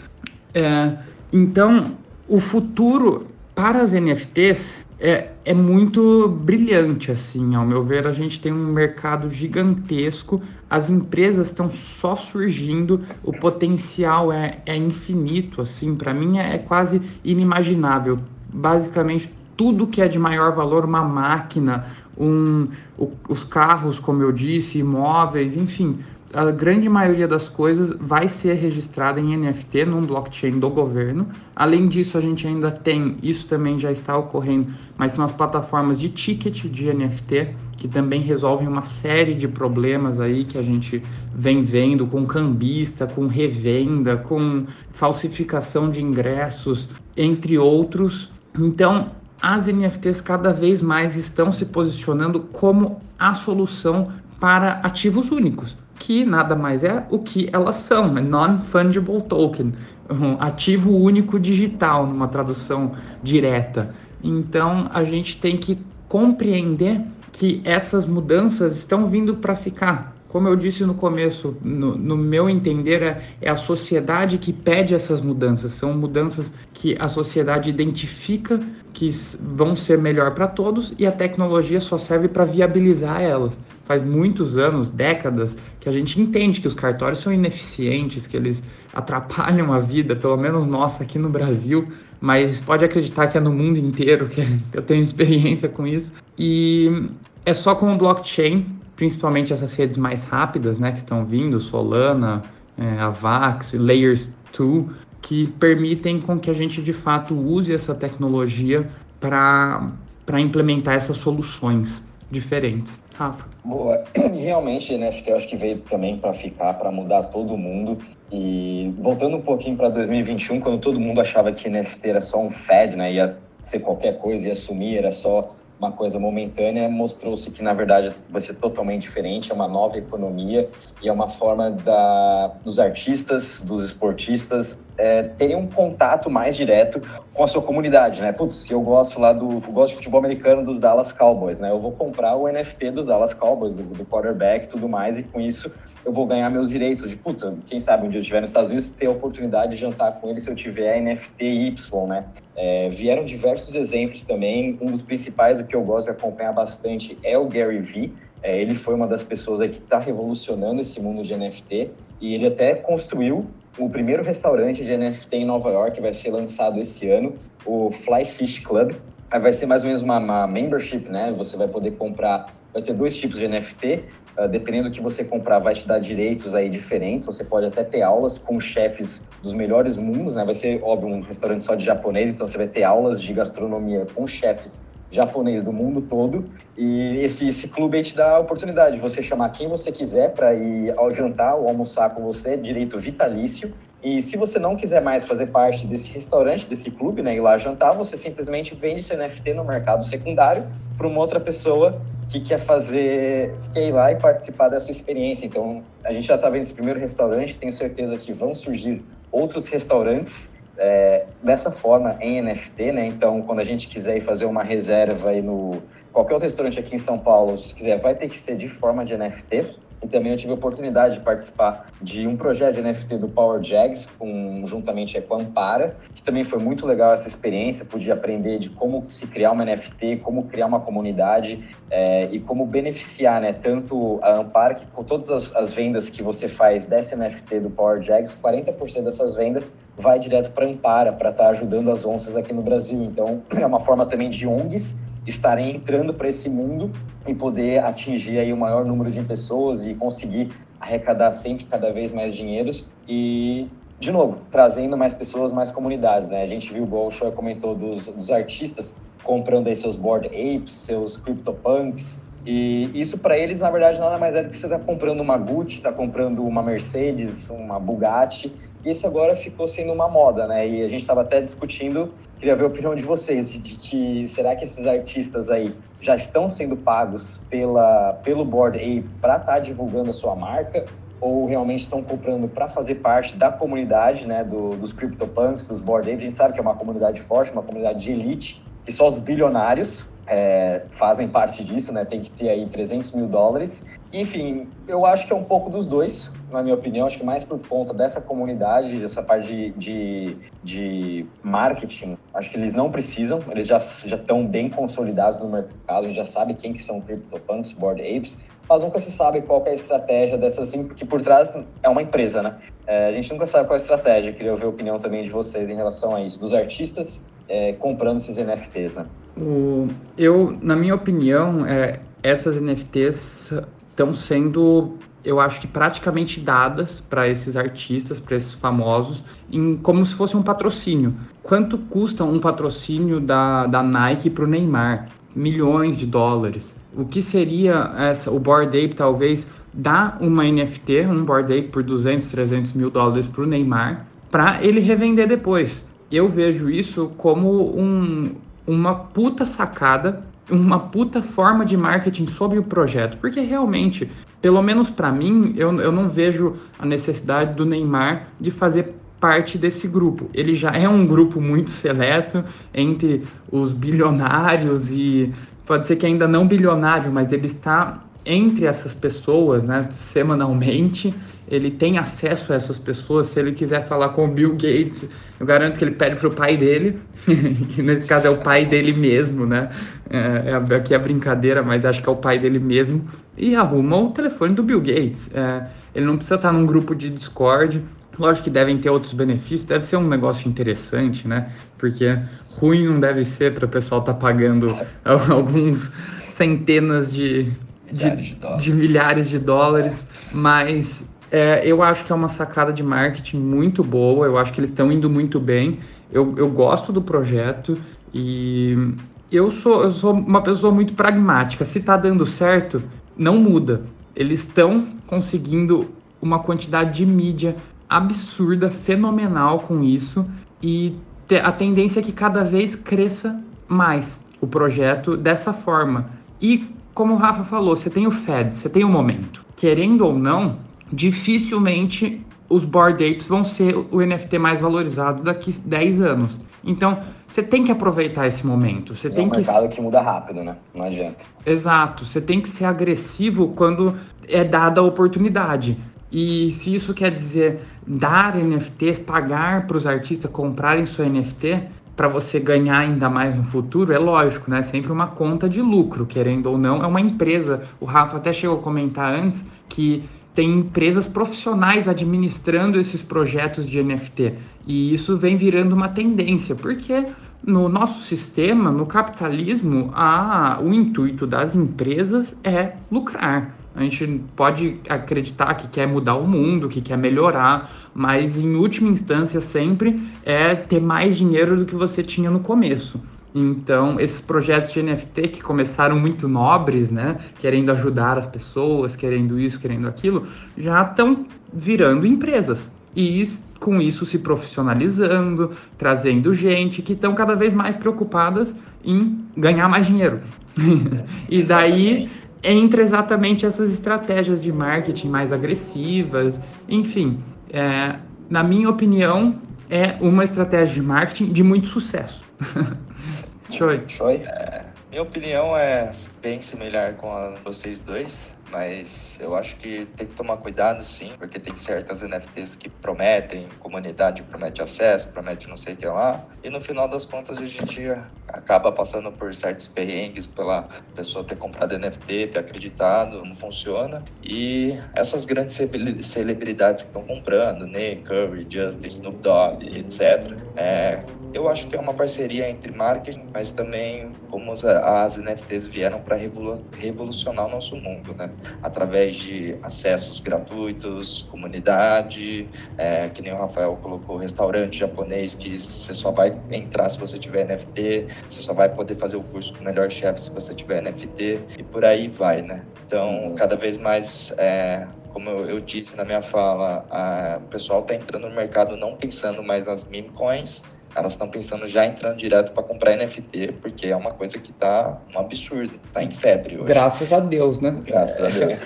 É, 0.54 0.92
então, 1.32 1.92
o 2.28 2.38
futuro 2.38 3.26
para 3.54 3.80
as 3.82 3.92
NFTs 3.92 4.83
é, 4.98 5.32
é 5.44 5.52
muito 5.52 6.28
brilhante, 6.28 7.10
assim, 7.10 7.54
ao 7.54 7.66
meu 7.66 7.84
ver, 7.84 8.06
a 8.06 8.12
gente 8.12 8.40
tem 8.40 8.52
um 8.52 8.72
mercado 8.72 9.28
gigantesco, 9.28 10.40
as 10.70 10.88
empresas 10.88 11.48
estão 11.48 11.68
só 11.68 12.14
surgindo, 12.14 13.00
o 13.22 13.32
potencial 13.32 14.32
é, 14.32 14.58
é 14.64 14.76
infinito, 14.76 15.60
assim, 15.60 15.94
para 15.94 16.14
mim 16.14 16.38
é, 16.38 16.54
é 16.54 16.58
quase 16.58 17.02
inimaginável. 17.24 18.18
Basicamente, 18.52 19.30
tudo 19.56 19.86
que 19.86 20.00
é 20.00 20.08
de 20.08 20.18
maior 20.18 20.52
valor, 20.52 20.84
uma 20.84 21.02
máquina, 21.02 21.86
um, 22.16 22.68
o, 22.96 23.12
os 23.28 23.44
carros, 23.44 23.98
como 23.98 24.22
eu 24.22 24.32
disse, 24.32 24.78
imóveis, 24.78 25.56
enfim, 25.56 25.98
a 26.34 26.50
grande 26.50 26.88
maioria 26.88 27.28
das 27.28 27.48
coisas 27.48 27.94
vai 27.96 28.26
ser 28.26 28.54
registrada 28.54 29.20
em 29.20 29.36
NFT, 29.36 29.84
num 29.84 30.04
blockchain 30.04 30.58
do 30.58 30.68
governo. 30.68 31.28
Além 31.54 31.86
disso, 31.86 32.18
a 32.18 32.20
gente 32.20 32.44
ainda 32.44 32.72
tem, 32.72 33.16
isso 33.22 33.46
também 33.46 33.78
já 33.78 33.92
está 33.92 34.18
ocorrendo, 34.18 34.66
mas 34.98 35.12
são 35.12 35.24
as 35.24 35.30
plataformas 35.30 35.98
de 35.98 36.08
ticket 36.08 36.64
de 36.64 36.92
NFT, 36.92 37.54
que 37.76 37.86
também 37.86 38.20
resolvem 38.20 38.66
uma 38.66 38.82
série 38.82 39.32
de 39.32 39.46
problemas 39.46 40.18
aí 40.18 40.44
que 40.44 40.58
a 40.58 40.62
gente 40.62 41.00
vem 41.32 41.62
vendo 41.62 42.04
com 42.04 42.26
cambista, 42.26 43.06
com 43.06 43.28
revenda, 43.28 44.16
com 44.16 44.66
falsificação 44.90 45.88
de 45.88 46.02
ingressos, 46.02 46.88
entre 47.16 47.56
outros. 47.56 48.32
Então, 48.58 49.12
as 49.40 49.68
NFTs 49.68 50.20
cada 50.20 50.52
vez 50.52 50.82
mais 50.82 51.16
estão 51.16 51.52
se 51.52 51.66
posicionando 51.66 52.40
como 52.40 53.00
a 53.16 53.34
solução 53.34 54.10
para 54.40 54.80
ativos 54.80 55.30
únicos 55.30 55.76
que 55.98 56.24
nada 56.24 56.54
mais 56.54 56.84
é 56.84 57.06
o 57.10 57.18
que 57.18 57.48
elas 57.52 57.76
são, 57.76 58.16
é 58.18 58.20
non-fungible 58.20 59.22
token, 59.22 59.72
um 60.10 60.40
ativo 60.40 60.96
único 60.96 61.38
digital, 61.38 62.06
numa 62.06 62.28
tradução 62.28 62.92
direta. 63.22 63.94
Então 64.22 64.88
a 64.92 65.04
gente 65.04 65.40
tem 65.40 65.56
que 65.56 65.78
compreender 66.08 67.00
que 67.32 67.60
essas 67.64 68.06
mudanças 68.06 68.76
estão 68.76 69.06
vindo 69.06 69.36
para 69.36 69.56
ficar. 69.56 70.14
Como 70.28 70.48
eu 70.48 70.56
disse 70.56 70.84
no 70.84 70.94
começo, 70.94 71.56
no, 71.62 71.96
no 71.96 72.16
meu 72.16 72.50
entender, 72.50 73.02
é, 73.02 73.22
é, 73.40 73.48
a 73.48 73.56
sociedade 73.56 74.36
que 74.36 74.52
pede 74.52 74.92
essas 74.92 75.20
mudanças. 75.20 75.72
São 75.72 75.94
mudanças 75.94 76.52
que 76.72 76.96
a 76.98 77.06
sociedade 77.06 77.70
identifica 77.70 78.60
que 78.92 79.08
vão 79.40 79.76
ser 79.76 79.96
melhor 79.96 80.34
para 80.34 80.48
todos 80.48 80.92
e 80.98 81.06
a 81.06 81.12
tecnologia 81.12 81.80
só 81.80 81.98
serve 81.98 82.26
para 82.26 82.44
viabilizar 82.44 83.22
elas 83.22 83.56
faz 83.84 84.02
muitos 84.02 84.56
anos, 84.56 84.88
décadas, 84.88 85.56
que 85.80 85.88
a 85.88 85.92
gente 85.92 86.20
entende 86.20 86.60
que 86.60 86.68
os 86.68 86.74
cartórios 86.74 87.18
são 87.18 87.32
ineficientes, 87.32 88.26
que 88.26 88.36
eles 88.36 88.62
atrapalham 88.92 89.72
a 89.72 89.78
vida, 89.78 90.16
pelo 90.16 90.36
menos 90.36 90.66
nossa 90.66 91.02
aqui 91.02 91.18
no 91.18 91.28
Brasil, 91.28 91.88
mas 92.20 92.60
pode 92.60 92.84
acreditar 92.84 93.26
que 93.26 93.36
é 93.36 93.40
no 93.40 93.52
mundo 93.52 93.78
inteiro, 93.78 94.26
que 94.26 94.40
eu 94.72 94.82
tenho 94.82 95.02
experiência 95.02 95.68
com 95.68 95.86
isso. 95.86 96.12
E 96.38 97.08
é 97.44 97.52
só 97.52 97.74
com 97.74 97.92
o 97.92 97.98
blockchain, 97.98 98.64
principalmente 98.96 99.52
essas 99.52 99.74
redes 99.74 99.98
mais 99.98 100.24
rápidas, 100.24 100.78
né, 100.78 100.92
que 100.92 100.98
estão 100.98 101.24
vindo, 101.24 101.60
Solana, 101.60 102.42
é, 102.78 102.98
Avax, 102.98 103.74
Layers 103.74 104.30
2, 104.56 104.86
que 105.20 105.46
permitem 105.58 106.20
com 106.20 106.38
que 106.38 106.50
a 106.50 106.54
gente 106.54 106.82
de 106.82 106.92
fato 106.92 107.34
use 107.34 107.72
essa 107.72 107.94
tecnologia 107.94 108.86
para 109.20 109.90
implementar 110.38 110.94
essas 110.94 111.16
soluções 111.16 112.02
diferentes. 112.30 112.98
Rafa. 113.14 113.46
Boa. 113.64 114.04
Realmente, 114.14 114.96
NFT 114.96 115.30
eu 115.30 115.36
acho 115.36 115.48
que 115.48 115.56
veio 115.56 115.78
também 115.78 116.18
para 116.18 116.32
ficar, 116.32 116.74
para 116.74 116.90
mudar 116.90 117.24
todo 117.24 117.56
mundo. 117.56 117.98
E 118.32 118.92
voltando 118.98 119.36
um 119.36 119.42
pouquinho 119.42 119.76
para 119.76 119.88
2021, 119.88 120.60
quando 120.60 120.80
todo 120.80 120.98
mundo 120.98 121.20
achava 121.20 121.52
que 121.52 121.68
NFT 121.68 122.08
era 122.08 122.20
só 122.20 122.40
um 122.40 122.50
fad, 122.50 122.94
né? 122.94 123.12
Ia 123.12 123.36
ser 123.60 123.80
qualquer 123.80 124.18
coisa, 124.18 124.48
ia 124.48 124.54
sumir, 124.54 124.98
era 124.98 125.12
só 125.12 125.54
uma 125.78 125.92
coisa 125.92 126.18
momentânea, 126.18 126.88
mostrou-se 126.88 127.50
que 127.50 127.62
na 127.62 127.72
verdade 127.72 128.14
vai 128.30 128.40
ser 128.40 128.54
totalmente 128.54 129.02
diferente, 129.02 129.50
é 129.50 129.54
uma 129.54 129.68
nova 129.68 129.98
economia 129.98 130.68
e 131.02 131.08
é 131.08 131.12
uma 131.12 131.28
forma 131.28 131.70
da, 131.70 132.48
dos 132.64 132.78
artistas, 132.78 133.60
dos 133.60 133.84
esportistas 133.84 134.78
é, 134.96 135.22
terem 135.22 135.56
um 135.56 135.66
contato 135.66 136.30
mais 136.30 136.56
direto 136.56 137.00
com 137.32 137.42
a 137.42 137.48
sua 137.48 137.62
comunidade, 137.62 138.22
né? 138.22 138.32
Putz, 138.32 138.54
se 138.54 138.72
eu 138.72 138.80
gosto 138.80 139.20
lá 139.20 139.32
do 139.32 139.60
gosto 139.72 139.92
de 139.92 139.96
futebol 139.96 140.20
americano 140.20 140.64
dos 140.64 140.78
Dallas 140.78 141.12
Cowboys, 141.12 141.58
né? 141.58 141.70
Eu 141.70 141.80
vou 141.80 141.92
comprar 141.92 142.36
o 142.36 142.48
NFT 142.48 142.92
dos 142.92 143.06
Dallas 143.06 143.34
Cowboys, 143.34 143.74
do, 143.74 143.82
do 143.82 144.04
quarterback 144.04 144.66
e 144.66 144.68
tudo 144.68 144.88
mais, 144.88 145.18
e 145.18 145.22
com 145.24 145.40
isso 145.40 145.70
eu 146.04 146.12
vou 146.12 146.26
ganhar 146.26 146.50
meus 146.50 146.70
direitos 146.70 147.08
de 147.08 147.16
puta, 147.16 147.54
quem 147.66 147.80
sabe 147.80 148.06
um 148.06 148.08
dia 148.08 148.18
eu 148.18 148.22
estiver 148.22 148.40
nos 148.40 148.50
Estados 148.50 148.68
Unidos 148.70 148.88
ter 148.90 149.06
a 149.06 149.10
oportunidade 149.10 149.72
de 149.72 149.78
jantar 149.78 150.20
com 150.20 150.28
ele 150.28 150.40
se 150.40 150.50
eu 150.50 150.54
tiver 150.54 151.00
NFT 151.00 151.44
Y, 151.44 152.06
né? 152.06 152.24
É, 152.54 152.88
vieram 152.88 153.24
diversos 153.24 153.74
exemplos 153.74 154.22
também. 154.22 154.78
Um 154.80 154.90
dos 154.90 155.02
principais, 155.02 155.58
o 155.58 155.64
que 155.64 155.74
eu 155.74 155.82
gosto 155.82 156.06
de 156.06 156.12
acompanhar 156.12 156.52
bastante, 156.52 157.18
é 157.22 157.38
o 157.38 157.46
Gary 157.46 157.80
Vee. 157.80 158.12
É, 158.42 158.60
ele 158.60 158.74
foi 158.74 158.94
uma 158.94 159.06
das 159.06 159.22
pessoas 159.22 159.60
que 159.60 159.78
está 159.78 159.98
revolucionando 159.98 160.80
esse 160.80 161.00
mundo 161.00 161.22
de 161.22 161.34
NFT 161.34 161.90
e 162.20 162.34
ele 162.34 162.46
até 162.46 162.74
construiu 162.74 163.46
o 163.78 163.88
primeiro 163.88 164.22
restaurante 164.22 164.84
de 164.84 164.96
NFT 164.96 165.36
em 165.36 165.44
Nova 165.44 165.70
York, 165.70 165.92
que 165.92 166.00
vai 166.00 166.14
ser 166.14 166.30
lançado 166.30 166.78
esse 166.78 167.10
ano, 167.10 167.34
o 167.64 167.90
Fly 167.90 168.24
Fish 168.24 168.60
Club. 168.60 168.94
Aí 169.30 169.40
vai 169.40 169.52
ser 169.52 169.66
mais 169.66 169.82
ou 169.82 169.88
menos 169.88 170.02
uma, 170.02 170.18
uma 170.18 170.46
membership, 170.46 171.08
né? 171.08 171.34
Você 171.36 171.56
vai 171.56 171.66
poder 171.66 171.92
comprar, 171.92 172.46
vai 172.74 172.82
ter 172.82 172.92
dois 172.92 173.16
tipos 173.16 173.38
de 173.38 173.48
NFT. 173.48 174.04
Uh, 174.36 174.48
dependendo 174.48 174.90
do 174.90 174.92
que 174.92 175.00
você 175.00 175.22
comprar, 175.24 175.60
vai 175.60 175.74
te 175.74 175.86
dar 175.86 176.00
direitos 176.00 176.56
aí 176.56 176.68
diferentes. 176.68 177.24
Você 177.24 177.44
pode 177.44 177.66
até 177.66 177.84
ter 177.84 178.02
aulas 178.02 178.36
com 178.36 178.60
chefes 178.60 179.22
dos 179.40 179.52
melhores 179.52 179.96
mundos, 179.96 180.34
né? 180.34 180.44
Vai 180.44 180.56
ser, 180.56 180.82
óbvio, 180.82 181.08
um 181.08 181.20
restaurante 181.20 181.62
só 181.62 181.76
de 181.76 181.84
japonês, 181.84 182.30
então 182.30 182.44
você 182.44 182.58
vai 182.58 182.66
ter 182.66 182.82
aulas 182.82 183.22
de 183.22 183.32
gastronomia 183.32 184.04
com 184.12 184.26
chefes 184.26 184.84
japonês 185.14 185.62
do 185.62 185.72
mundo 185.72 186.00
todo. 186.02 186.50
E 186.76 187.18
esse, 187.18 187.46
esse 187.46 187.68
clube 187.68 187.96
aí 187.96 188.02
te 188.02 188.16
dá 188.16 188.30
a 188.30 188.38
oportunidade 188.40 188.96
de 188.96 189.00
você 189.00 189.22
chamar 189.22 189.50
quem 189.50 189.68
você 189.68 189.92
quiser 189.92 190.32
para 190.32 190.52
ir 190.54 190.92
ao 190.98 191.10
jantar 191.10 191.54
ou 191.54 191.68
almoçar 191.68 192.10
com 192.10 192.22
você, 192.22 192.56
direito 192.56 192.98
vitalício. 192.98 193.72
E 194.04 194.20
se 194.20 194.36
você 194.36 194.58
não 194.58 194.76
quiser 194.76 195.00
mais 195.00 195.24
fazer 195.24 195.46
parte 195.46 195.86
desse 195.86 196.12
restaurante, 196.12 196.66
desse 196.66 196.90
clube, 196.90 197.22
né, 197.22 197.34
ir 197.34 197.40
lá 197.40 197.56
jantar, 197.56 197.92
você 197.92 198.18
simplesmente 198.18 198.74
vende 198.74 199.02
seu 199.02 199.16
NFT 199.16 199.54
no 199.54 199.64
mercado 199.64 200.04
secundário 200.04 200.66
para 200.98 201.06
uma 201.06 201.18
outra 201.18 201.40
pessoa 201.40 202.02
que 202.28 202.38
quer 202.40 202.60
fazer, 202.60 203.54
que 203.62 203.70
quer 203.70 203.88
ir 203.88 203.92
lá 203.92 204.12
e 204.12 204.16
participar 204.16 204.68
dessa 204.68 204.90
experiência. 204.90 205.46
Então, 205.46 205.82
a 206.04 206.12
gente 206.12 206.26
já 206.26 206.34
está 206.34 206.50
vendo 206.50 206.60
esse 206.60 206.74
primeiro 206.74 207.00
restaurante, 207.00 207.58
tenho 207.58 207.72
certeza 207.72 208.18
que 208.18 208.30
vão 208.30 208.54
surgir 208.54 209.02
outros 209.32 209.68
restaurantes 209.68 210.52
é, 210.76 211.24
dessa 211.42 211.70
forma 211.70 212.18
em 212.20 212.42
NFT, 212.42 212.92
né? 212.92 213.06
Então, 213.06 213.40
quando 213.40 213.60
a 213.60 213.64
gente 213.64 213.88
quiser 213.88 214.18
ir 214.18 214.20
fazer 214.20 214.44
uma 214.44 214.62
reserva 214.62 215.30
aí 215.30 215.40
no 215.40 215.82
qualquer 216.12 216.34
outro 216.34 216.46
restaurante 216.46 216.78
aqui 216.78 216.94
em 216.94 216.98
São 216.98 217.18
Paulo, 217.18 217.56
se 217.56 217.74
quiser, 217.74 217.98
vai 217.98 218.14
ter 218.14 218.28
que 218.28 218.38
ser 218.38 218.56
de 218.56 218.68
forma 218.68 219.02
de 219.02 219.16
NFT. 219.16 219.78
E 220.04 220.08
também 220.08 220.32
eu 220.32 220.36
tive 220.36 220.52
a 220.52 220.54
oportunidade 220.54 221.14
de 221.14 221.20
participar 221.20 221.86
de 222.00 222.26
um 222.26 222.36
projeto 222.36 222.74
de 222.74 222.82
NFT 222.82 223.16
do 223.16 223.28
Power 223.28 223.62
Jags, 223.62 224.10
com, 224.18 224.62
juntamente 224.66 225.18
com 225.22 225.34
a 225.34 225.38
Ampara, 225.38 225.96
que 226.14 226.22
também 226.22 226.44
foi 226.44 226.58
muito 226.58 226.86
legal 226.86 227.14
essa 227.14 227.26
experiência, 227.26 227.86
pude 227.86 228.10
aprender 228.12 228.58
de 228.58 228.68
como 228.68 229.04
se 229.08 229.26
criar 229.26 229.52
uma 229.52 229.64
NFT, 229.64 230.18
como 230.22 230.44
criar 230.44 230.66
uma 230.66 230.80
comunidade 230.80 231.64
é, 231.90 232.24
e 232.24 232.38
como 232.38 232.66
beneficiar, 232.66 233.40
né, 233.40 233.54
tanto 233.54 234.18
a 234.22 234.40
Ampara, 234.40 234.74
que 234.74 234.86
com 234.86 235.02
todas 235.02 235.30
as, 235.30 235.56
as 235.56 235.72
vendas 235.72 236.10
que 236.10 236.22
você 236.22 236.48
faz 236.48 236.84
desse 236.84 237.16
NFT 237.16 237.60
do 237.60 237.70
Power 237.70 238.02
Jags, 238.02 238.36
40% 238.42 239.04
dessas 239.04 239.34
vendas 239.34 239.72
vai 239.96 240.18
direto 240.18 240.50
para 240.52 240.66
a 240.66 240.68
Ampara, 240.68 241.12
para 241.12 241.30
estar 241.30 241.44
tá 241.44 241.50
ajudando 241.50 241.90
as 241.90 242.04
onças 242.04 242.36
aqui 242.36 242.52
no 242.52 242.62
Brasil. 242.62 243.02
Então, 243.02 243.42
é 243.56 243.64
uma 243.64 243.80
forma 243.80 244.04
também 244.04 244.28
de 244.28 244.46
ONGs 244.46 244.96
estarem 245.26 245.76
entrando 245.76 246.12
para 246.12 246.28
esse 246.28 246.48
mundo 246.48 246.90
e 247.26 247.34
poder 247.34 247.82
atingir 247.82 248.38
aí 248.38 248.52
o 248.52 248.56
maior 248.56 248.84
número 248.84 249.10
de 249.10 249.22
pessoas 249.22 249.86
e 249.86 249.94
conseguir 249.94 250.50
arrecadar 250.78 251.30
sempre 251.30 251.64
cada 251.64 251.90
vez 251.92 252.12
mais 252.12 252.34
dinheiros 252.34 252.86
e 253.08 253.66
de 253.98 254.10
novo 254.10 254.40
trazendo 254.50 254.96
mais 254.96 255.14
pessoas 255.14 255.52
mais 255.52 255.70
comunidades 255.70 256.28
né? 256.28 256.42
A 256.42 256.46
gente 256.46 256.72
viu 256.72 256.86
o 256.90 257.10
Show 257.10 257.32
comentou 257.32 257.74
dos, 257.74 258.08
dos 258.08 258.30
artistas 258.30 258.94
comprando 259.22 259.68
aí 259.68 259.76
seus 259.76 259.96
board 259.96 260.26
apes 260.26 260.72
seus 260.72 261.16
CryptoPunks 261.16 262.20
e 262.46 262.90
isso 262.94 263.16
para 263.18 263.38
eles, 263.38 263.58
na 263.58 263.70
verdade, 263.70 263.98
nada 263.98 264.18
mais 264.18 264.34
é 264.34 264.42
do 264.42 264.50
que 264.50 264.56
você 264.56 264.66
está 264.66 264.78
comprando 264.78 265.20
uma 265.20 265.38
Gucci, 265.38 265.76
está 265.76 265.90
comprando 265.90 266.44
uma 266.46 266.62
Mercedes, 266.62 267.48
uma 267.48 267.80
Bugatti. 267.80 268.54
E 268.84 268.90
isso 268.90 269.06
agora 269.06 269.34
ficou 269.34 269.66
sendo 269.66 269.92
uma 269.92 270.08
moda, 270.08 270.46
né? 270.46 270.68
E 270.68 270.82
a 270.82 270.86
gente 270.86 271.00
estava 271.00 271.22
até 271.22 271.40
discutindo, 271.40 272.12
queria 272.38 272.54
ver 272.54 272.64
a 272.64 272.66
opinião 272.66 272.94
de 272.94 273.02
vocês, 273.02 273.50
de, 273.52 273.76
que 273.78 274.28
será 274.28 274.54
que 274.54 274.64
esses 274.64 274.86
artistas 274.86 275.48
aí 275.48 275.74
já 276.02 276.14
estão 276.14 276.46
sendo 276.46 276.76
pagos 276.76 277.40
pela, 277.48 278.12
pelo 278.22 278.44
Board 278.44 278.78
Ape 278.78 279.08
para 279.22 279.36
estar 279.36 279.54
tá 279.54 279.58
divulgando 279.58 280.10
a 280.10 280.12
sua 280.12 280.36
marca? 280.36 280.84
ou 281.20 281.46
realmente 281.46 281.80
estão 281.80 282.02
comprando 282.02 282.46
para 282.48 282.68
fazer 282.68 282.96
parte 282.96 283.34
da 283.34 283.50
comunidade, 283.50 284.26
né, 284.26 284.44
do, 284.44 284.76
dos 284.76 284.92
CryptoPunks, 284.92 285.68
dos 285.68 285.80
Board 285.80 286.10
Apes. 286.10 286.22
A 286.22 286.26
gente 286.26 286.36
sabe 286.36 286.52
que 286.52 286.60
é 286.60 286.62
uma 286.62 286.74
comunidade 286.74 287.22
forte, 287.22 287.50
uma 287.50 287.62
comunidade 287.62 287.98
de 287.98 288.12
elite, 288.12 288.62
que 288.84 288.92
só 288.92 289.06
os 289.06 289.16
bilionários 289.16 290.04
é, 290.26 290.82
fazem 290.90 291.28
parte 291.28 291.62
disso, 291.64 291.92
né? 291.92 292.04
Tem 292.04 292.20
que 292.20 292.30
ter 292.30 292.48
aí 292.48 292.66
300 292.66 293.12
mil 293.12 293.26
dólares. 293.26 293.86
Enfim, 294.12 294.68
eu 294.86 295.04
acho 295.04 295.26
que 295.26 295.32
é 295.32 295.36
um 295.36 295.44
pouco 295.44 295.68
dos 295.68 295.86
dois, 295.86 296.32
na 296.50 296.62
minha 296.62 296.74
opinião. 296.74 297.06
Acho 297.06 297.18
que 297.18 297.24
mais 297.24 297.44
por 297.44 297.58
conta 297.66 297.92
dessa 297.92 298.20
comunidade, 298.20 298.98
dessa 299.00 299.22
parte 299.22 299.46
de, 299.46 299.70
de, 299.72 300.36
de 300.62 301.26
marketing. 301.42 302.16
Acho 302.32 302.50
que 302.50 302.56
eles 302.56 302.74
não 302.74 302.90
precisam, 302.90 303.40
eles 303.50 303.66
já, 303.66 303.78
já 303.78 304.16
estão 304.16 304.46
bem 304.46 304.70
consolidados 304.70 305.40
no 305.40 305.48
mercado, 305.48 306.04
a 306.04 306.06
gente 306.08 306.16
já 306.16 306.24
sabe 306.24 306.54
quem 306.54 306.72
que 306.72 306.82
são 306.82 307.00
CryptoPunks, 307.00 307.72
Board 307.72 308.00
Apes, 308.00 308.38
mas 308.68 308.82
nunca 308.82 308.98
se 308.98 309.10
sabe 309.10 309.42
qual 309.42 309.62
é 309.66 309.70
a 309.70 309.74
estratégia 309.74 310.38
dessas, 310.38 310.74
porque 310.74 311.04
por 311.04 311.20
trás 311.20 311.52
é 311.82 311.88
uma 311.88 312.00
empresa, 312.00 312.40
né? 312.42 312.56
É, 312.86 313.08
a 313.08 313.12
gente 313.12 313.32
nunca 313.32 313.46
sabe 313.46 313.66
qual 313.66 313.76
é 313.76 313.80
a 313.80 313.82
estratégia. 313.82 314.32
Queria 314.32 314.52
ouvir 314.52 314.64
a 314.64 314.68
opinião 314.68 314.98
também 314.98 315.22
de 315.22 315.30
vocês 315.30 315.68
em 315.68 315.74
relação 315.74 316.14
a 316.14 316.20
isso, 316.20 316.40
dos 316.40 316.54
artistas 316.54 317.24
é, 317.48 317.72
comprando 317.74 318.18
esses 318.18 318.38
NFTs, 318.38 318.94
né? 318.94 319.06
O, 319.36 319.88
eu, 320.16 320.56
na 320.62 320.76
minha 320.76 320.94
opinião, 320.94 321.66
é, 321.66 322.00
essas 322.22 322.60
NFTs 322.60 323.52
estão 323.90 324.14
sendo, 324.14 324.94
eu 325.24 325.40
acho 325.40 325.60
que 325.60 325.66
praticamente 325.66 326.40
dadas 326.40 327.00
para 327.00 327.28
esses 327.28 327.56
artistas, 327.56 328.20
para 328.20 328.36
esses 328.36 328.52
famosos, 328.52 329.22
em, 329.50 329.76
como 329.76 330.04
se 330.06 330.14
fosse 330.14 330.36
um 330.36 330.42
patrocínio. 330.42 331.14
Quanto 331.42 331.76
custa 331.76 332.24
um 332.24 332.38
patrocínio 332.38 333.20
da, 333.20 333.66
da 333.66 333.82
Nike 333.82 334.30
para 334.30 334.44
o 334.44 334.46
Neymar? 334.46 335.08
Milhões 335.34 335.96
de 335.96 336.06
dólares. 336.06 336.76
O 336.96 337.04
que 337.04 337.20
seria 337.20 337.92
essa, 337.98 338.30
o 338.30 338.38
Board 338.38 338.68
Ape 338.68 338.94
talvez 338.94 339.46
dar 339.72 340.16
uma 340.20 340.44
NFT, 340.44 341.06
um 341.06 341.24
Board 341.24 341.52
Ape 341.52 341.68
por 341.68 341.82
200, 341.82 342.30
300 342.30 342.72
mil 342.74 342.88
dólares 342.88 343.26
para 343.26 343.42
o 343.42 343.46
Neymar, 343.46 344.06
para 344.30 344.64
ele 344.64 344.78
revender 344.78 345.26
depois 345.26 345.82
eu 346.10 346.28
vejo 346.28 346.70
isso 346.70 347.10
como 347.16 347.76
um, 347.76 348.30
uma 348.66 348.94
puta 348.94 349.44
sacada, 349.44 350.24
uma 350.50 350.78
puta 350.78 351.22
forma 351.22 351.64
de 351.64 351.76
marketing 351.76 352.26
sobre 352.26 352.58
o 352.58 352.62
projeto, 352.62 353.16
porque 353.18 353.40
realmente, 353.40 354.10
pelo 354.40 354.62
menos 354.62 354.90
para 354.90 355.10
mim, 355.10 355.54
eu, 355.56 355.80
eu 355.80 355.90
não 355.90 356.08
vejo 356.08 356.54
a 356.78 356.84
necessidade 356.84 357.54
do 357.54 357.64
Neymar 357.64 358.28
de 358.40 358.50
fazer 358.50 358.94
parte 359.20 359.56
desse 359.56 359.88
grupo. 359.88 360.28
Ele 360.34 360.54
já 360.54 360.72
é 360.72 360.86
um 360.86 361.06
grupo 361.06 361.40
muito 361.40 361.70
seleto 361.70 362.44
entre 362.74 363.24
os 363.50 363.72
bilionários 363.72 364.90
e 364.90 365.32
pode 365.64 365.86
ser 365.86 365.96
que 365.96 366.04
ainda 366.04 366.28
não 366.28 366.46
bilionário, 366.46 367.10
mas 367.10 367.32
ele 367.32 367.46
está 367.46 368.04
entre 368.24 368.66
essas 368.66 368.94
pessoas, 368.94 369.64
né, 369.64 369.86
semanalmente 369.90 371.14
ele 371.48 371.70
tem 371.70 371.98
acesso 371.98 372.52
a 372.52 372.56
essas 372.56 372.78
pessoas. 372.78 373.28
Se 373.28 373.38
ele 373.38 373.52
quiser 373.52 373.86
falar 373.86 374.10
com 374.10 374.24
o 374.24 374.28
Bill 374.28 374.52
Gates, 374.52 375.06
eu 375.38 375.46
garanto 375.46 375.78
que 375.78 375.84
ele 375.84 375.92
pede 375.92 376.16
para 376.16 376.28
o 376.28 376.32
pai 376.32 376.56
dele, 376.56 376.98
que 377.70 377.82
nesse 377.82 378.08
caso 378.08 378.26
é 378.26 378.30
o 378.30 378.38
pai 378.38 378.64
dele 378.64 378.92
mesmo, 378.92 379.44
né? 379.46 379.70
É, 380.08 380.50
é, 380.50 380.76
aqui 380.76 380.94
é 380.94 380.98
brincadeira, 380.98 381.62
mas 381.62 381.84
acho 381.84 382.02
que 382.02 382.08
é 382.08 382.12
o 382.12 382.16
pai 382.16 382.38
dele 382.38 382.58
mesmo. 382.58 383.06
E 383.36 383.54
arruma 383.54 383.96
o 383.96 384.10
telefone 384.10 384.54
do 384.54 384.62
Bill 384.62 384.80
Gates. 384.80 385.30
É, 385.34 385.66
ele 385.94 386.06
não 386.06 386.16
precisa 386.16 386.36
estar 386.36 386.52
num 386.52 386.64
grupo 386.64 386.94
de 386.94 387.10
Discord. 387.10 387.82
Lógico 388.18 388.44
que 388.44 388.50
devem 388.50 388.78
ter 388.78 388.90
outros 388.90 389.12
benefícios, 389.12 389.64
deve 389.64 389.84
ser 389.84 389.96
um 389.96 390.06
negócio 390.06 390.48
interessante, 390.48 391.26
né? 391.26 391.50
Porque 391.76 392.16
ruim 392.52 392.86
não 392.86 393.00
deve 393.00 393.24
ser 393.24 393.52
para 393.54 393.66
o 393.66 393.68
pessoal 393.68 394.00
estar 394.00 394.14
tá 394.14 394.18
pagando 394.18 394.74
alguns 395.04 395.92
centenas 396.36 397.12
de, 397.12 397.50
de, 397.90 398.10
de, 398.16 398.36
de, 398.58 398.72
milhares 398.72 399.28
de 399.28 399.38
dólares, 399.38 400.06
mas 400.32 401.08
é, 401.30 401.62
eu 401.66 401.82
acho 401.82 402.04
que 402.04 402.12
é 402.12 402.14
uma 402.14 402.28
sacada 402.28 402.72
de 402.72 402.82
marketing 402.82 403.38
muito 403.38 403.82
boa, 403.82 404.26
eu 404.26 404.38
acho 404.38 404.52
que 404.52 404.60
eles 404.60 404.70
estão 404.70 404.90
indo 404.90 405.08
muito 405.10 405.38
bem. 405.40 405.80
Eu, 406.12 406.34
eu 406.36 406.48
gosto 406.48 406.92
do 406.92 407.02
projeto 407.02 407.76
e 408.12 408.94
eu 409.30 409.50
sou, 409.50 409.82
eu 409.82 409.90
sou 409.90 410.12
uma 410.12 410.42
pessoa 410.42 410.72
muito 410.72 410.94
pragmática. 410.94 411.64
Se 411.64 411.80
está 411.80 411.96
dando 411.96 412.24
certo, 412.24 412.82
não 413.16 413.36
muda. 413.38 413.82
Eles 414.14 414.40
estão 414.40 414.86
conseguindo 415.06 415.90
uma 416.22 416.38
quantidade 416.38 416.98
de 416.98 417.06
mídia 417.06 417.56
absurda, 417.88 418.70
fenomenal 418.70 419.60
com 419.60 419.82
isso 419.82 420.24
e 420.62 420.96
a 421.42 421.52
tendência 421.52 422.00
é 422.00 422.02
que 422.02 422.12
cada 422.12 422.44
vez 422.44 422.74
cresça 422.74 423.40
mais 423.66 424.20
o 424.40 424.46
projeto 424.46 425.16
dessa 425.16 425.52
forma. 425.52 426.10
E 426.40 426.68
como 426.94 427.14
o 427.14 427.16
Rafa 427.16 427.44
falou, 427.44 427.74
você 427.74 427.90
tem 427.90 428.06
o 428.06 428.10
Fed, 428.10 428.54
você 428.54 428.68
tem 428.68 428.84
o 428.84 428.88
momento. 428.88 429.44
Querendo 429.56 430.06
ou 430.06 430.16
não, 430.16 430.56
dificilmente 430.92 432.24
os 432.48 432.64
Board 432.64 433.04
Apes 433.04 433.26
vão 433.26 433.42
ser 433.42 433.74
o 433.74 434.00
NFT 434.00 434.38
mais 434.38 434.60
valorizado 434.60 435.22
daqui 435.22 435.52
10 435.52 436.00
anos. 436.00 436.40
Então, 436.62 437.02
você 437.26 437.42
tem 437.42 437.64
que 437.64 437.72
aproveitar 437.72 438.26
esse 438.26 438.46
momento. 438.46 438.94
Você 438.94 439.08
é 439.08 439.10
tem 439.10 439.26
um 439.26 439.30
que 439.30 439.38
mercado 439.38 439.68
que 439.68 439.80
muda 439.80 440.00
rápido, 440.00 440.44
né? 440.44 440.56
Não 440.74 440.84
adianta. 440.84 441.16
Exato. 441.44 442.04
Você 442.04 442.20
tem 442.20 442.40
que 442.40 442.48
ser 442.48 442.64
agressivo 442.64 443.48
quando 443.48 443.96
é 444.28 444.44
dada 444.44 444.80
a 444.80 444.84
oportunidade. 444.84 445.76
E 446.12 446.52
se 446.52 446.74
isso 446.74 446.94
quer 446.94 447.10
dizer 447.10 447.60
dar 447.86 448.36
NFTs, 448.36 449.00
pagar 449.00 449.66
para 449.66 449.76
os 449.76 449.86
artistas 449.86 450.30
comprarem 450.30 450.84
sua 450.84 451.06
NFT 451.06 451.60
para 451.96 452.08
você 452.08 452.40
ganhar 452.40 452.78
ainda 452.78 453.08
mais 453.08 453.36
no 453.36 453.42
futuro, 453.42 453.92
é 453.92 453.98
lógico, 453.98 454.50
né? 454.50 454.62
Sempre 454.62 454.90
uma 454.90 455.06
conta 455.06 455.48
de 455.48 455.60
lucro, 455.60 456.04
querendo 456.06 456.46
ou 456.46 456.58
não, 456.58 456.82
é 456.82 456.86
uma 456.86 457.00
empresa. 457.00 457.62
O 457.80 457.84
Rafa 457.84 458.16
até 458.16 458.32
chegou 458.32 458.58
a 458.58 458.62
comentar 458.62 459.12
antes 459.12 459.44
que 459.68 460.04
tem 460.34 460.58
empresas 460.58 461.06
profissionais 461.06 461.88
administrando 461.88 462.78
esses 462.78 463.02
projetos 463.02 463.64
de 463.64 463.80
NFT. 463.82 464.34
E 464.66 464.92
isso 464.92 465.16
vem 465.16 465.36
virando 465.36 465.74
uma 465.74 465.88
tendência, 465.88 466.56
porque 466.56 467.06
no 467.46 467.68
nosso 467.68 468.02
sistema, 468.02 468.72
no 468.72 468.86
capitalismo, 468.86 469.90
a, 469.94 470.58
o 470.60 470.72
intuito 470.72 471.26
das 471.26 471.54
empresas 471.54 472.36
é 472.42 472.72
lucrar. 472.90 473.54
A 473.74 473.82
gente 473.82 474.20
pode 474.36 474.76
acreditar 474.88 475.54
que 475.54 475.66
quer 475.68 475.86
mudar 475.86 476.14
o 476.14 476.26
mundo, 476.26 476.68
que 476.68 476.80
quer 476.80 476.96
melhorar, 476.96 477.90
mas 477.92 478.38
em 478.38 478.54
última 478.54 478.88
instância 478.88 479.40
sempre 479.40 480.00
é 480.24 480.54
ter 480.54 480.80
mais 480.80 481.16
dinheiro 481.16 481.56
do 481.56 481.64
que 481.64 481.74
você 481.74 482.02
tinha 482.02 482.30
no 482.30 482.40
começo. 482.40 483.00
Então, 483.34 483.98
esses 483.98 484.20
projetos 484.20 484.72
de 484.72 484.80
NFT 484.80 485.22
que 485.28 485.42
começaram 485.42 485.98
muito 485.98 486.28
nobres, 486.28 486.88
né, 486.88 487.18
querendo 487.40 487.72
ajudar 487.72 488.16
as 488.16 488.28
pessoas, 488.28 488.94
querendo 488.94 489.40
isso, 489.40 489.58
querendo 489.58 489.88
aquilo, 489.88 490.28
já 490.56 490.82
estão 490.82 491.26
virando 491.52 492.06
empresas. 492.06 492.70
E 492.94 493.20
com 493.58 493.80
isso 493.80 494.06
se 494.06 494.20
profissionalizando, 494.20 495.50
trazendo 495.76 496.32
gente 496.32 496.80
que 496.80 496.92
estão 496.92 497.12
cada 497.12 497.34
vez 497.34 497.52
mais 497.52 497.74
preocupadas 497.74 498.54
em 498.84 499.18
ganhar 499.36 499.68
mais 499.68 499.86
dinheiro. 499.86 500.20
e 501.28 501.42
daí 501.42 502.08
entra 502.44 502.82
exatamente 502.82 503.46
essas 503.46 503.72
estratégias 503.72 504.42
de 504.42 504.52
marketing 504.52 505.08
mais 505.08 505.32
agressivas, 505.32 506.38
enfim, 506.68 507.22
é, 507.50 507.96
na 508.28 508.42
minha 508.42 508.68
opinião, 508.68 509.40
é 509.70 509.96
uma 510.00 510.24
estratégia 510.24 510.74
de 510.74 510.82
marketing 510.82 511.32
de 511.32 511.42
muito 511.42 511.68
sucesso. 511.68 512.24
Choi. 513.50 513.82
Choi. 513.88 514.14
É, 514.16 514.64
minha 514.90 515.02
opinião 515.02 515.56
é 515.56 515.92
bem 516.20 516.40
similar 516.40 516.94
com 516.94 517.12
a 517.12 517.30
de 517.30 517.40
vocês 517.42 517.78
dois 517.78 518.33
mas 518.54 519.18
eu 519.20 519.34
acho 519.34 519.56
que 519.56 519.84
tem 519.96 520.06
que 520.06 520.14
tomar 520.14 520.36
cuidado 520.36 520.80
sim, 520.84 521.12
porque 521.18 521.40
tem 521.40 521.56
certas 521.56 522.02
NFTs 522.02 522.54
que 522.54 522.68
prometem, 522.68 523.48
comunidade 523.58 524.22
promete 524.22 524.62
acesso, 524.62 525.12
promete 525.12 525.48
não 525.48 525.56
sei 525.56 525.74
o 525.74 525.76
que 525.76 525.86
lá, 525.86 526.24
e 526.44 526.48
no 526.48 526.60
final 526.60 526.86
das 526.86 527.04
contas 527.04 527.38
a 527.38 527.44
gente 527.44 527.82
acaba 528.28 528.70
passando 528.70 529.10
por 529.10 529.34
certos 529.34 529.66
perrengues 529.66 530.28
pela 530.28 530.68
pessoa 530.94 531.24
ter 531.24 531.36
comprado 531.36 531.76
NFT, 531.76 532.28
ter 532.28 532.38
acreditado, 532.38 533.24
não 533.24 533.34
funciona, 533.34 534.04
e 534.22 534.78
essas 534.94 535.24
grandes 535.24 535.58
celebridades 536.02 536.84
que 536.84 536.90
estão 536.90 537.02
comprando, 537.02 537.66
Nick, 537.66 538.02
Curry, 538.04 538.46
Justin, 538.48 538.86
Snoop 538.86 539.18
Dogg, 539.18 539.66
etc., 539.76 540.32
é, 540.54 541.02
eu 541.34 541.48
acho 541.48 541.66
que 541.66 541.74
é 541.74 541.80
uma 541.80 541.92
parceria 541.92 542.48
entre 542.48 542.70
marketing, 542.70 543.26
mas 543.34 543.50
também 543.50 544.12
como 544.30 544.52
as 544.52 545.18
NFTs 545.18 545.66
vieram 545.66 546.00
para 546.00 546.16
revolucionar 546.16 547.46
o 547.46 547.50
nosso 547.50 547.74
mundo, 547.74 548.14
né? 548.14 548.30
Através 548.62 549.14
de 549.14 549.56
acessos 549.62 550.20
gratuitos, 550.20 551.22
comunidade, 551.30 552.48
é, 552.78 553.08
que 553.08 553.22
nem 553.22 553.32
o 553.32 553.38
Rafael 553.38 553.76
colocou, 553.76 554.16
restaurante 554.16 554.78
japonês 554.78 555.34
que 555.34 555.58
você 555.58 555.94
só 555.94 556.10
vai 556.10 556.36
entrar 556.50 556.88
se 556.88 556.98
você 556.98 557.18
tiver 557.18 557.46
NFT, 557.46 558.06
você 558.28 558.40
só 558.40 558.52
vai 558.52 558.68
poder 558.68 558.94
fazer 558.94 559.16
o 559.16 559.22
curso 559.22 559.52
com 559.54 559.60
o 559.60 559.64
melhor 559.64 559.90
chefe 559.90 560.20
se 560.20 560.30
você 560.30 560.54
tiver 560.54 560.82
NFT 560.82 561.40
e 561.58 561.62
por 561.62 561.84
aí 561.84 562.08
vai, 562.08 562.42
né? 562.42 562.64
Então, 562.86 563.34
cada 563.36 563.56
vez 563.56 563.76
mais 563.76 564.32
é, 564.38 564.86
como 565.14 565.30
eu, 565.30 565.60
disse 565.60 565.96
na 565.96 566.04
minha 566.04 566.20
fala, 566.20 566.84
a, 566.90 567.38
o 567.38 567.48
pessoal 567.48 567.80
está 567.80 567.94
entrando 567.94 568.28
no 568.28 568.34
mercado 568.34 568.76
não 568.76 568.96
pensando 568.96 569.42
mais 569.44 569.64
nas 569.64 569.84
meme 569.84 570.10
coins, 570.10 570.62
elas 570.94 571.12
estão 571.12 571.28
pensando 571.28 571.66
já 571.66 571.84
entrando 571.84 572.16
direto 572.16 572.52
para 572.52 572.62
comprar 572.62 572.96
NFT, 572.96 573.54
porque 573.60 573.88
é 573.88 573.96
uma 573.96 574.12
coisa 574.12 574.38
que 574.38 574.50
está 574.50 575.00
um 575.14 575.18
absurdo, 575.18 575.80
está 575.86 576.02
em 576.02 576.10
febre 576.10 576.56
hoje. 576.56 576.66
Graças 576.66 577.12
a 577.12 577.20
Deus, 577.20 577.60
né? 577.60 577.74
Graças 577.84 578.20
a 578.20 578.28
Deus. 578.28 578.58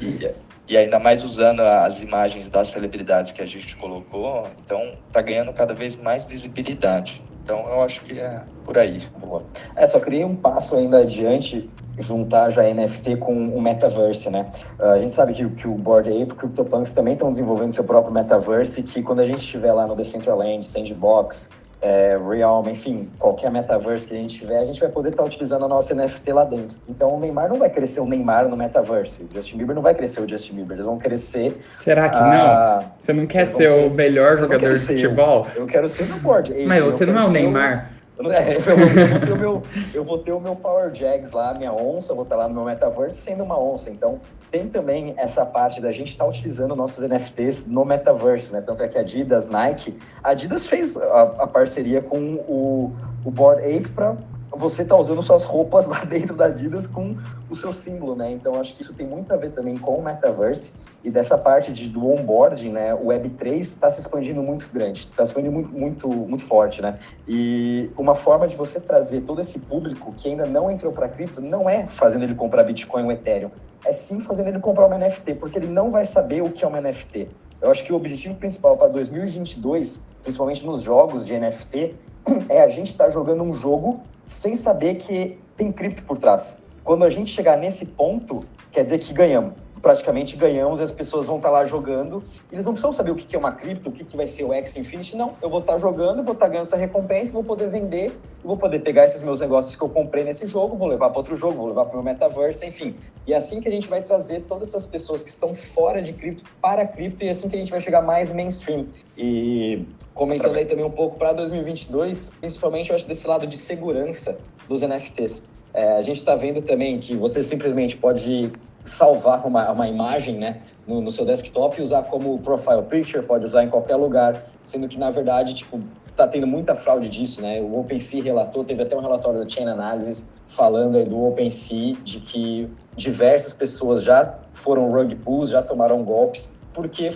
e, 0.00 0.30
E 0.68 0.76
ainda 0.76 0.98
mais 0.98 1.22
usando 1.22 1.60
as 1.60 2.02
imagens 2.02 2.48
das 2.48 2.68
celebridades 2.68 3.30
que 3.30 3.40
a 3.40 3.46
gente 3.46 3.76
colocou, 3.76 4.48
então 4.64 4.94
tá 5.12 5.22
ganhando 5.22 5.52
cada 5.52 5.72
vez 5.72 5.94
mais 5.94 6.24
visibilidade. 6.24 7.22
Então 7.40 7.60
eu 7.68 7.80
acho 7.82 8.02
que 8.02 8.18
é 8.18 8.42
por 8.64 8.76
aí. 8.76 9.00
Boa. 9.20 9.44
É, 9.76 9.86
só 9.86 10.00
queria 10.00 10.26
um 10.26 10.34
passo 10.34 10.74
ainda 10.74 10.98
adiante, 10.98 11.70
juntar 12.00 12.50
já 12.50 12.64
NFT 12.64 13.18
com 13.18 13.32
o 13.32 13.62
metaverse, 13.62 14.28
né? 14.28 14.50
Uh, 14.80 14.86
a 14.86 14.98
gente 14.98 15.14
sabe 15.14 15.32
que, 15.32 15.48
que 15.50 15.68
o 15.68 15.78
Board 15.78 16.10
Ape 16.10 16.18
e 16.18 16.24
o 16.24 16.34
CryptoPunks 16.34 16.90
também 16.90 17.14
estão 17.14 17.30
desenvolvendo 17.30 17.70
seu 17.70 17.84
próprio 17.84 18.12
metaverse, 18.12 18.82
que 18.82 19.00
quando 19.00 19.20
a 19.20 19.24
gente 19.24 19.38
estiver 19.38 19.72
lá 19.72 19.86
no 19.86 19.94
Decentraland, 19.94 20.66
Sandbox, 20.66 21.48
é, 21.80 22.18
Realm, 22.18 22.68
enfim, 22.68 23.08
qualquer 23.18 23.50
metaverse 23.50 24.06
que 24.06 24.14
a 24.14 24.16
gente 24.16 24.38
tiver, 24.38 24.58
a 24.58 24.64
gente 24.64 24.80
vai 24.80 24.88
poder 24.88 25.10
estar 25.10 25.22
tá 25.22 25.26
utilizando 25.26 25.64
a 25.64 25.68
nossa 25.68 25.94
NFT 25.94 26.32
lá 26.32 26.44
dentro. 26.44 26.76
Então 26.88 27.14
o 27.14 27.20
Neymar 27.20 27.48
não 27.48 27.58
vai 27.58 27.70
crescer 27.70 28.00
o 28.00 28.06
Neymar 28.06 28.48
no 28.48 28.56
metaverse, 28.56 29.22
o 29.22 29.34
Justin 29.34 29.58
Bieber 29.58 29.74
não 29.74 29.82
vai 29.82 29.94
crescer 29.94 30.20
o 30.20 30.28
Justin 30.28 30.54
Bieber, 30.54 30.76
eles 30.76 30.86
vão 30.86 30.98
crescer. 30.98 31.60
Será 31.82 32.08
que 32.08 32.16
a... 32.16 32.80
não? 32.80 32.92
Você 33.02 33.12
não 33.12 33.26
quer 33.26 33.48
ser 33.48 33.70
o 33.70 33.94
melhor 33.94 34.38
jogador 34.38 34.72
de 34.72 34.78
futebol? 34.78 35.46
Eu, 35.54 35.62
eu, 35.62 35.66
quero 35.66 35.88
ser 35.88 36.06
no 36.08 36.18
board. 36.18 36.52
Mas 36.66 36.82
você 36.82 37.06
não 37.06 37.18
é 37.18 37.24
o 37.24 37.30
Neymar. 37.30 37.92
É, 38.18 38.56
eu, 38.56 38.62
eu, 38.72 39.06
vou 39.06 39.20
ter 39.20 39.32
o 39.32 39.38
meu, 39.38 39.62
eu 39.94 40.04
vou 40.04 40.18
ter 40.18 40.32
o 40.32 40.40
meu 40.40 40.56
Power 40.56 40.92
Jags 40.94 41.32
lá, 41.32 41.52
minha 41.52 41.72
onça, 41.72 42.14
vou 42.14 42.22
estar 42.22 42.36
lá 42.36 42.48
no 42.48 42.54
meu 42.54 42.64
metaverse 42.64 43.18
sendo 43.18 43.44
uma 43.44 43.60
onça. 43.62 43.90
Então, 43.90 44.20
tem 44.50 44.68
também 44.68 45.14
essa 45.16 45.44
parte 45.44 45.80
da 45.80 45.92
gente 45.92 46.08
estar 46.08 46.24
tá 46.24 46.30
utilizando 46.30 46.74
nossos 46.76 47.06
NFTs 47.06 47.66
no 47.66 47.84
metaverse, 47.84 48.52
né? 48.52 48.60
Tanto 48.60 48.82
é 48.82 48.88
que 48.88 48.98
a 48.98 49.00
Adidas, 49.00 49.48
Nike, 49.48 49.98
a 50.22 50.30
Adidas 50.30 50.66
fez 50.66 50.96
a, 50.96 51.22
a 51.22 51.46
parceria 51.46 52.00
com 52.02 52.34
o, 52.48 52.92
o 53.24 53.30
Board 53.30 53.62
Ape 53.62 53.90
para 53.90 54.16
você 54.56 54.84
tá 54.84 54.96
usando 54.96 55.22
suas 55.22 55.44
roupas 55.44 55.86
lá 55.86 56.02
dentro 56.06 56.34
da 56.34 56.46
Adidas 56.46 56.86
com 56.86 57.16
o 57.50 57.56
seu 57.56 57.72
símbolo, 57.72 58.16
né? 58.16 58.30
Então 58.32 58.58
acho 58.58 58.74
que 58.74 58.82
isso 58.82 58.94
tem 58.94 59.06
muito 59.06 59.32
a 59.32 59.36
ver 59.36 59.50
também 59.50 59.76
com 59.78 59.98
o 59.98 60.04
metaverse 60.04 60.86
e 61.04 61.10
dessa 61.10 61.36
parte 61.36 61.72
de, 61.72 61.88
do 61.88 62.08
onboarding, 62.08 62.72
né? 62.72 62.94
O 62.94 63.06
Web3 63.06 63.60
está 63.60 63.90
se 63.90 64.00
expandindo 64.00 64.42
muito 64.42 64.68
grande, 64.72 65.08
está 65.10 65.24
se 65.24 65.30
expandindo 65.30 65.52
muito, 65.52 65.72
muito, 65.72 66.08
muito 66.08 66.44
forte, 66.44 66.80
né? 66.80 66.98
E 67.28 67.90
uma 67.96 68.14
forma 68.14 68.46
de 68.46 68.56
você 68.56 68.80
trazer 68.80 69.22
todo 69.22 69.40
esse 69.40 69.60
público 69.60 70.12
que 70.16 70.28
ainda 70.28 70.46
não 70.46 70.70
entrou 70.70 70.92
para 70.92 71.08
cripto 71.08 71.40
não 71.40 71.68
é 71.68 71.86
fazendo 71.86 72.24
ele 72.24 72.34
comprar 72.34 72.64
Bitcoin 72.64 73.04
ou 73.04 73.12
Ethereum, 73.12 73.50
é 73.84 73.92
sim 73.92 74.20
fazendo 74.20 74.48
ele 74.48 74.60
comprar 74.60 74.86
uma 74.86 74.98
NFT, 74.98 75.34
porque 75.34 75.58
ele 75.58 75.68
não 75.68 75.90
vai 75.90 76.04
saber 76.04 76.42
o 76.42 76.50
que 76.50 76.64
é 76.64 76.68
uma 76.68 76.80
NFT. 76.80 77.28
Eu 77.60 77.70
acho 77.70 77.84
que 77.84 77.92
o 77.92 77.96
objetivo 77.96 78.36
principal 78.36 78.76
para 78.76 78.88
2022, 78.88 80.02
principalmente 80.22 80.64
nos 80.64 80.82
jogos 80.82 81.24
de 81.24 81.38
NFT, 81.38 81.94
é 82.48 82.60
a 82.62 82.68
gente 82.68 82.88
estar 82.88 83.04
tá 83.04 83.10
jogando 83.10 83.42
um 83.42 83.52
jogo 83.52 84.00
sem 84.24 84.54
saber 84.54 84.96
que 84.96 85.38
tem 85.56 85.72
cripto 85.72 86.02
por 86.02 86.18
trás. 86.18 86.58
Quando 86.84 87.04
a 87.04 87.10
gente 87.10 87.32
chegar 87.32 87.56
nesse 87.56 87.86
ponto, 87.86 88.44
quer 88.70 88.84
dizer 88.84 88.98
que 88.98 89.12
ganhamos. 89.12 89.65
Praticamente 89.80 90.36
ganhamos 90.36 90.80
e 90.80 90.82
as 90.82 90.90
pessoas 90.90 91.26
vão 91.26 91.36
estar 91.36 91.48
tá 91.48 91.52
lá 91.52 91.64
jogando. 91.64 92.24
Eles 92.50 92.64
não 92.64 92.72
precisam 92.72 92.92
saber 92.92 93.10
o 93.10 93.14
que 93.14 93.34
é 93.34 93.38
uma 93.38 93.52
cripto, 93.52 93.90
o 93.90 93.92
que 93.92 94.16
vai 94.16 94.26
ser 94.26 94.44
o 94.44 94.52
X 94.52 94.76
Infinity. 94.76 95.16
Não, 95.16 95.34
eu 95.42 95.48
vou 95.48 95.60
estar 95.60 95.74
tá 95.74 95.78
jogando, 95.78 96.24
vou 96.24 96.34
estar 96.34 96.48
ganhando 96.48 96.66
essa 96.66 96.76
recompensa, 96.76 97.32
vou 97.32 97.44
poder 97.44 97.68
vender, 97.68 98.18
vou 98.42 98.56
poder 98.56 98.80
pegar 98.80 99.04
esses 99.04 99.22
meus 99.22 99.40
negócios 99.40 99.76
que 99.76 99.82
eu 99.82 99.88
comprei 99.88 100.24
nesse 100.24 100.46
jogo, 100.46 100.76
vou 100.76 100.88
levar 100.88 101.10
para 101.10 101.18
outro 101.18 101.36
jogo, 101.36 101.56
vou 101.56 101.68
levar 101.68 101.84
para 101.84 101.98
o 101.98 102.02
meu 102.02 102.12
metaverse, 102.12 102.66
enfim. 102.66 102.94
E 103.26 103.32
é 103.32 103.36
assim 103.36 103.60
que 103.60 103.68
a 103.68 103.72
gente 103.72 103.88
vai 103.88 104.02
trazer 104.02 104.42
todas 104.42 104.68
essas 104.68 104.86
pessoas 104.86 105.22
que 105.22 105.28
estão 105.28 105.54
fora 105.54 106.00
de 106.00 106.12
cripto 106.12 106.44
para 106.60 106.86
cripto 106.86 107.24
e 107.24 107.28
é 107.28 107.30
assim 107.30 107.48
que 107.48 107.56
a 107.56 107.58
gente 107.58 107.70
vai 107.70 107.80
chegar 107.80 108.02
mais 108.02 108.32
mainstream. 108.32 108.86
E 109.16 109.84
comentando 110.14 110.56
aí 110.56 110.64
também 110.64 110.84
um 110.84 110.90
pouco 110.90 111.18
para 111.18 111.32
2022, 111.32 112.30
principalmente 112.40 112.90
eu 112.90 112.96
acho 112.96 113.06
desse 113.06 113.26
lado 113.26 113.46
de 113.46 113.56
segurança 113.56 114.38
dos 114.68 114.82
NFTs. 114.82 115.44
É, 115.74 115.92
a 115.92 116.02
gente 116.02 116.16
está 116.16 116.34
vendo 116.34 116.62
também 116.62 116.98
que 116.98 117.14
você 117.14 117.42
simplesmente 117.42 117.96
pode 117.98 118.50
salvar 118.88 119.46
uma, 119.46 119.70
uma 119.70 119.88
imagem 119.88 120.36
né, 120.36 120.60
no, 120.86 121.00
no, 121.00 121.10
seu 121.10 121.24
desktop 121.24 121.78
e 121.78 121.82
usar 121.82 122.04
como 122.04 122.38
profile 122.38 122.82
picture, 122.82 123.24
pode 123.24 123.44
usar 123.44 123.64
em 123.64 123.68
qualquer 123.68 123.96
lugar, 123.96 124.44
sendo 124.62 124.88
que 124.88 124.98
na 124.98 125.10
verdade 125.10 125.54
tipo 125.54 125.80
está 126.10 126.26
tendo 126.26 126.46
muita 126.46 126.74
fraude 126.74 127.10
disso, 127.10 127.42
né? 127.42 127.60
O 127.60 127.78
OpenSea 127.78 128.22
relatou, 128.22 128.64
teve 128.64 128.82
até 128.82 128.96
um 128.96 129.00
relatório 129.00 129.38
da 129.38 129.46
Chain 129.46 129.68
Analysis 129.68 130.26
falando 130.46 130.96
aí 130.96 131.04
do 131.04 131.22
OpenSea 131.22 131.94
de 132.02 132.20
que 132.20 132.70
diversas 132.96 133.52
pessoas 133.52 134.02
já 134.02 134.34
foram 134.50 134.90
rug 134.90 135.14
pulls, 135.16 135.50
já 135.50 135.62
tomaram 135.62 136.02
golpes 136.02 136.56
porque 136.76 137.10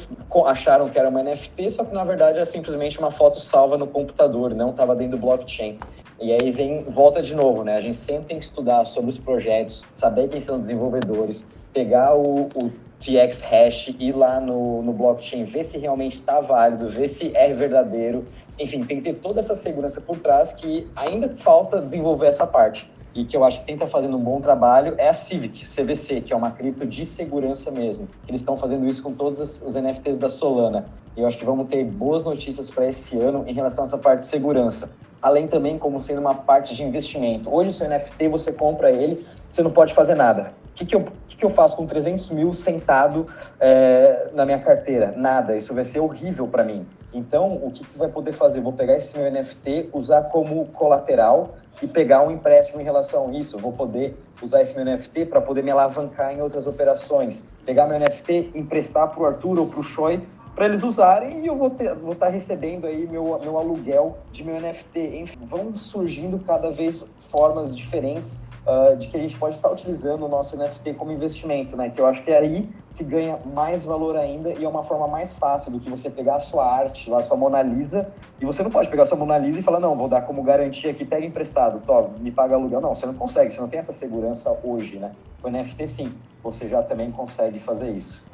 acharam 0.47 0.89
que 0.89 0.99
era 0.99 1.11
uma 1.11 1.23
NFT, 1.23 1.71
só 1.71 1.85
que 1.85 1.95
na 1.95 2.03
verdade 2.03 2.37
era 2.37 2.47
simplesmente 2.47 2.99
uma 2.99 3.11
foto 3.11 3.39
salva 3.39 3.77
no 3.77 3.87
computador, 3.87 4.55
não 4.55 4.71
estava 4.71 4.97
dentro 4.97 5.19
do 5.19 5.21
blockchain. 5.21 5.79
E 6.19 6.33
aí 6.33 6.51
vem, 6.51 6.85
volta 6.85 7.21
de 7.21 7.35
novo, 7.35 7.63
né? 7.63 7.77
A 7.77 7.81
gente 7.81 7.99
sempre 7.99 8.27
tem 8.27 8.39
que 8.39 8.45
estudar 8.45 8.87
sobre 8.87 9.11
os 9.11 9.19
projetos, 9.19 9.85
saber 9.93 10.29
quem 10.29 10.41
são 10.41 10.57
os 10.57 10.63
desenvolvedores, 10.63 11.47
pegar 11.73 12.15
o, 12.15 12.49
o 12.55 12.71
TX 12.99 13.41
hash, 13.41 13.89
ir 13.99 14.15
lá 14.15 14.41
no, 14.41 14.83
no 14.83 14.93
blockchain, 14.93 15.45
ver 15.45 15.65
se 15.65 15.79
realmente 15.79 16.15
está 16.15 16.41
válido, 16.41 16.89
ver 16.89 17.09
se 17.09 17.35
é 17.37 17.53
verdadeiro. 17.53 18.25
Enfim, 18.59 18.85
tem 18.85 18.99
que 18.99 19.05
ter 19.05 19.15
toda 19.15 19.41
essa 19.41 19.55
segurança 19.55 20.01
por 20.01 20.19
trás 20.19 20.53
que 20.53 20.87
ainda 20.95 21.29
falta 21.31 21.81
desenvolver 21.81 22.27
essa 22.27 22.47
parte 22.47 22.91
e 23.15 23.25
que 23.25 23.37
eu 23.37 23.45
acho 23.45 23.61
que 23.61 23.67
quem 23.67 23.75
está 23.75 23.87
fazendo 23.87 24.17
um 24.17 24.23
bom 24.23 24.41
trabalho 24.41 24.95
é 24.99 25.09
a 25.09 25.13
Civic, 25.13 25.65
CVC, 25.65 26.21
que 26.21 26.33
é 26.33 26.37
uma 26.37 26.51
cripto 26.51 26.87
de 26.87 27.05
segurança 27.05 27.71
mesmo. 27.71 28.09
Eles 28.29 28.41
estão 28.41 28.57
fazendo 28.57 28.87
isso 28.87 29.03
com 29.03 29.13
todos 29.13 29.41
os 29.63 29.75
NFTs 29.75 30.19
da 30.19 30.29
Solana. 30.29 30.87
E 31.17 31.21
eu 31.21 31.27
acho 31.27 31.39
que 31.39 31.45
vamos 31.45 31.67
ter 31.69 31.85
boas 31.85 32.25
notícias 32.25 32.71
para 32.71 32.87
esse 32.87 33.19
ano 33.19 33.45
em 33.47 33.53
relação 33.53 33.85
a 33.85 33.87
essa 33.87 33.99
parte 33.99 34.21
de 34.21 34.27
segurança. 34.27 34.93
Além 35.21 35.49
também 35.49 35.79
como 35.79 36.01
sendo 36.01 36.21
uma 36.21 36.35
parte 36.35 36.75
de 36.75 36.83
investimento. 36.83 37.53
Hoje, 37.53 37.73
seu 37.73 37.89
NFT, 37.89 38.29
você 38.29 38.53
compra 38.53 38.91
ele, 38.91 39.27
você 39.49 39.63
não 39.63 39.71
pode 39.71 39.93
fazer 39.93 40.15
nada. 40.15 40.53
Que, 40.75 40.87
que, 40.87 40.95
eu, 40.95 41.05
que, 41.29 41.37
que 41.37 41.45
eu 41.45 41.51
faço 41.51 41.77
com 41.77 41.87
300 41.87 42.31
mil 42.31 42.53
sentado 42.53 43.27
é, 43.59 44.31
na 44.33 44.47
minha 44.47 44.59
carteira? 44.59 45.13
Nada. 45.17 45.57
Isso 45.57 45.75
vai 45.75 45.85
ser 45.85 46.01
horrível 46.01 46.49
para 46.49 46.65
mim. 46.65 46.87
Então, 47.13 47.55
o 47.55 47.71
que, 47.71 47.85
que 47.85 47.99
vai 47.99 48.09
poder 48.09 48.33
fazer? 48.33 48.61
Vou 48.61 48.73
pegar 48.73 48.97
esse 48.97 49.19
meu 49.19 49.31
NFT, 49.31 49.91
usar 49.93 50.25
como 50.25 50.67
colateral 50.67 51.55
e 51.83 51.89
pegar 51.89 52.23
um 52.23 52.31
empréstimo 52.31 52.81
em 52.81 52.85
relação 52.85 53.29
a 53.29 53.33
isso. 53.33 53.59
vou 53.59 53.73
poder 53.73 54.17
usar 54.41 54.63
esse 54.63 54.77
meu 54.77 54.85
NFT 54.85 55.27
para 55.27 55.41
poder 55.41 55.63
me 55.63 55.71
alavancar 55.71 56.33
em 56.33 56.41
outras 56.41 56.67
operações. 56.67 57.49
Pegar 57.67 57.89
meu 57.89 57.99
NFT, 57.99 58.53
emprestar 58.55 59.09
para 59.09 59.23
o 59.23 59.27
Arthur 59.27 59.59
ou 59.59 59.67
para 59.67 59.81
o 59.81 59.83
Choi 59.83 60.23
para 60.55 60.67
eles 60.67 60.83
usarem 60.83 61.43
e 61.43 61.47
eu 61.47 61.57
vou 61.57 61.69
estar 61.69 61.95
vou 61.95 62.15
tá 62.15 62.29
recebendo 62.29 62.87
aí 62.87 63.07
meu, 63.09 63.39
meu 63.41 63.59
aluguel 63.59 64.19
de 64.31 64.45
meu 64.45 64.61
NFT. 64.61 65.19
Enfim, 65.19 65.39
vão 65.43 65.75
surgindo 65.75 66.39
cada 66.41 66.71
vez 66.71 67.07
formas 67.17 67.77
diferentes 67.77 68.41
uh, 68.67 68.97
de 68.97 69.09
que 69.09 69.17
a 69.17 69.21
gente 69.21 69.39
pode 69.39 69.55
estar 69.55 69.71
utilizando 69.71 70.25
o 70.25 70.29
nosso 70.29 70.57
NFT 70.57 70.95
como 70.95 71.13
investimento, 71.13 71.77
né? 71.77 71.91
Que 71.91 72.01
eu 72.01 72.07
acho 72.07 72.23
que 72.23 72.31
é 72.31 72.39
aí 72.39 72.69
que 72.93 73.05
ganha 73.05 73.39
mais 73.55 73.85
valor 73.85 74.17
ainda 74.17 74.53
e 74.53 74.65
é 74.65 74.69
uma 74.69 74.83
forma 74.83 75.07
mais 75.07 75.37
fácil 75.37 75.71
do 75.71 75.79
que 75.79 75.89
você 75.89 76.11
pegar 76.11 76.37
a 76.37 76.41
sua 76.41 76.67
arte, 76.67 77.13
a 77.13 77.23
sua 77.23 77.37
Mona 77.37 77.63
Lisa, 77.63 78.13
e 78.41 78.45
você 78.45 78.63
não 78.63 78.71
pode 78.71 78.89
pegar 78.89 79.05
a 79.05 79.07
sua 79.07 79.19
Mona 79.19 79.39
Lisa 79.39 79.61
e 79.61 79.63
falar, 79.63 79.81
não, 79.81 79.97
vou 79.97 80.09
dar 80.09 80.23
como 80.23 80.43
garantia 80.43 80.91
aqui, 80.91 81.05
pega 81.05 81.25
emprestado, 81.25 81.81
to, 81.87 82.11
me 82.21 82.31
paga 82.31 82.55
aluguel. 82.55 82.81
Não, 82.81 82.95
você 82.95 83.07
não 83.07 83.15
consegue, 83.15 83.51
você 83.51 83.61
não 83.61 83.69
tem 83.69 83.79
essa 83.79 83.93
segurança 83.93 84.59
hoje, 84.65 84.99
né? 84.99 85.13
O 85.43 85.49
NFT 85.49 85.87
sim, 85.87 86.13
você 86.43 86.67
já 86.67 86.83
também 86.83 87.11
consegue 87.11 87.59
fazer 87.59 87.91
isso. 87.91 88.25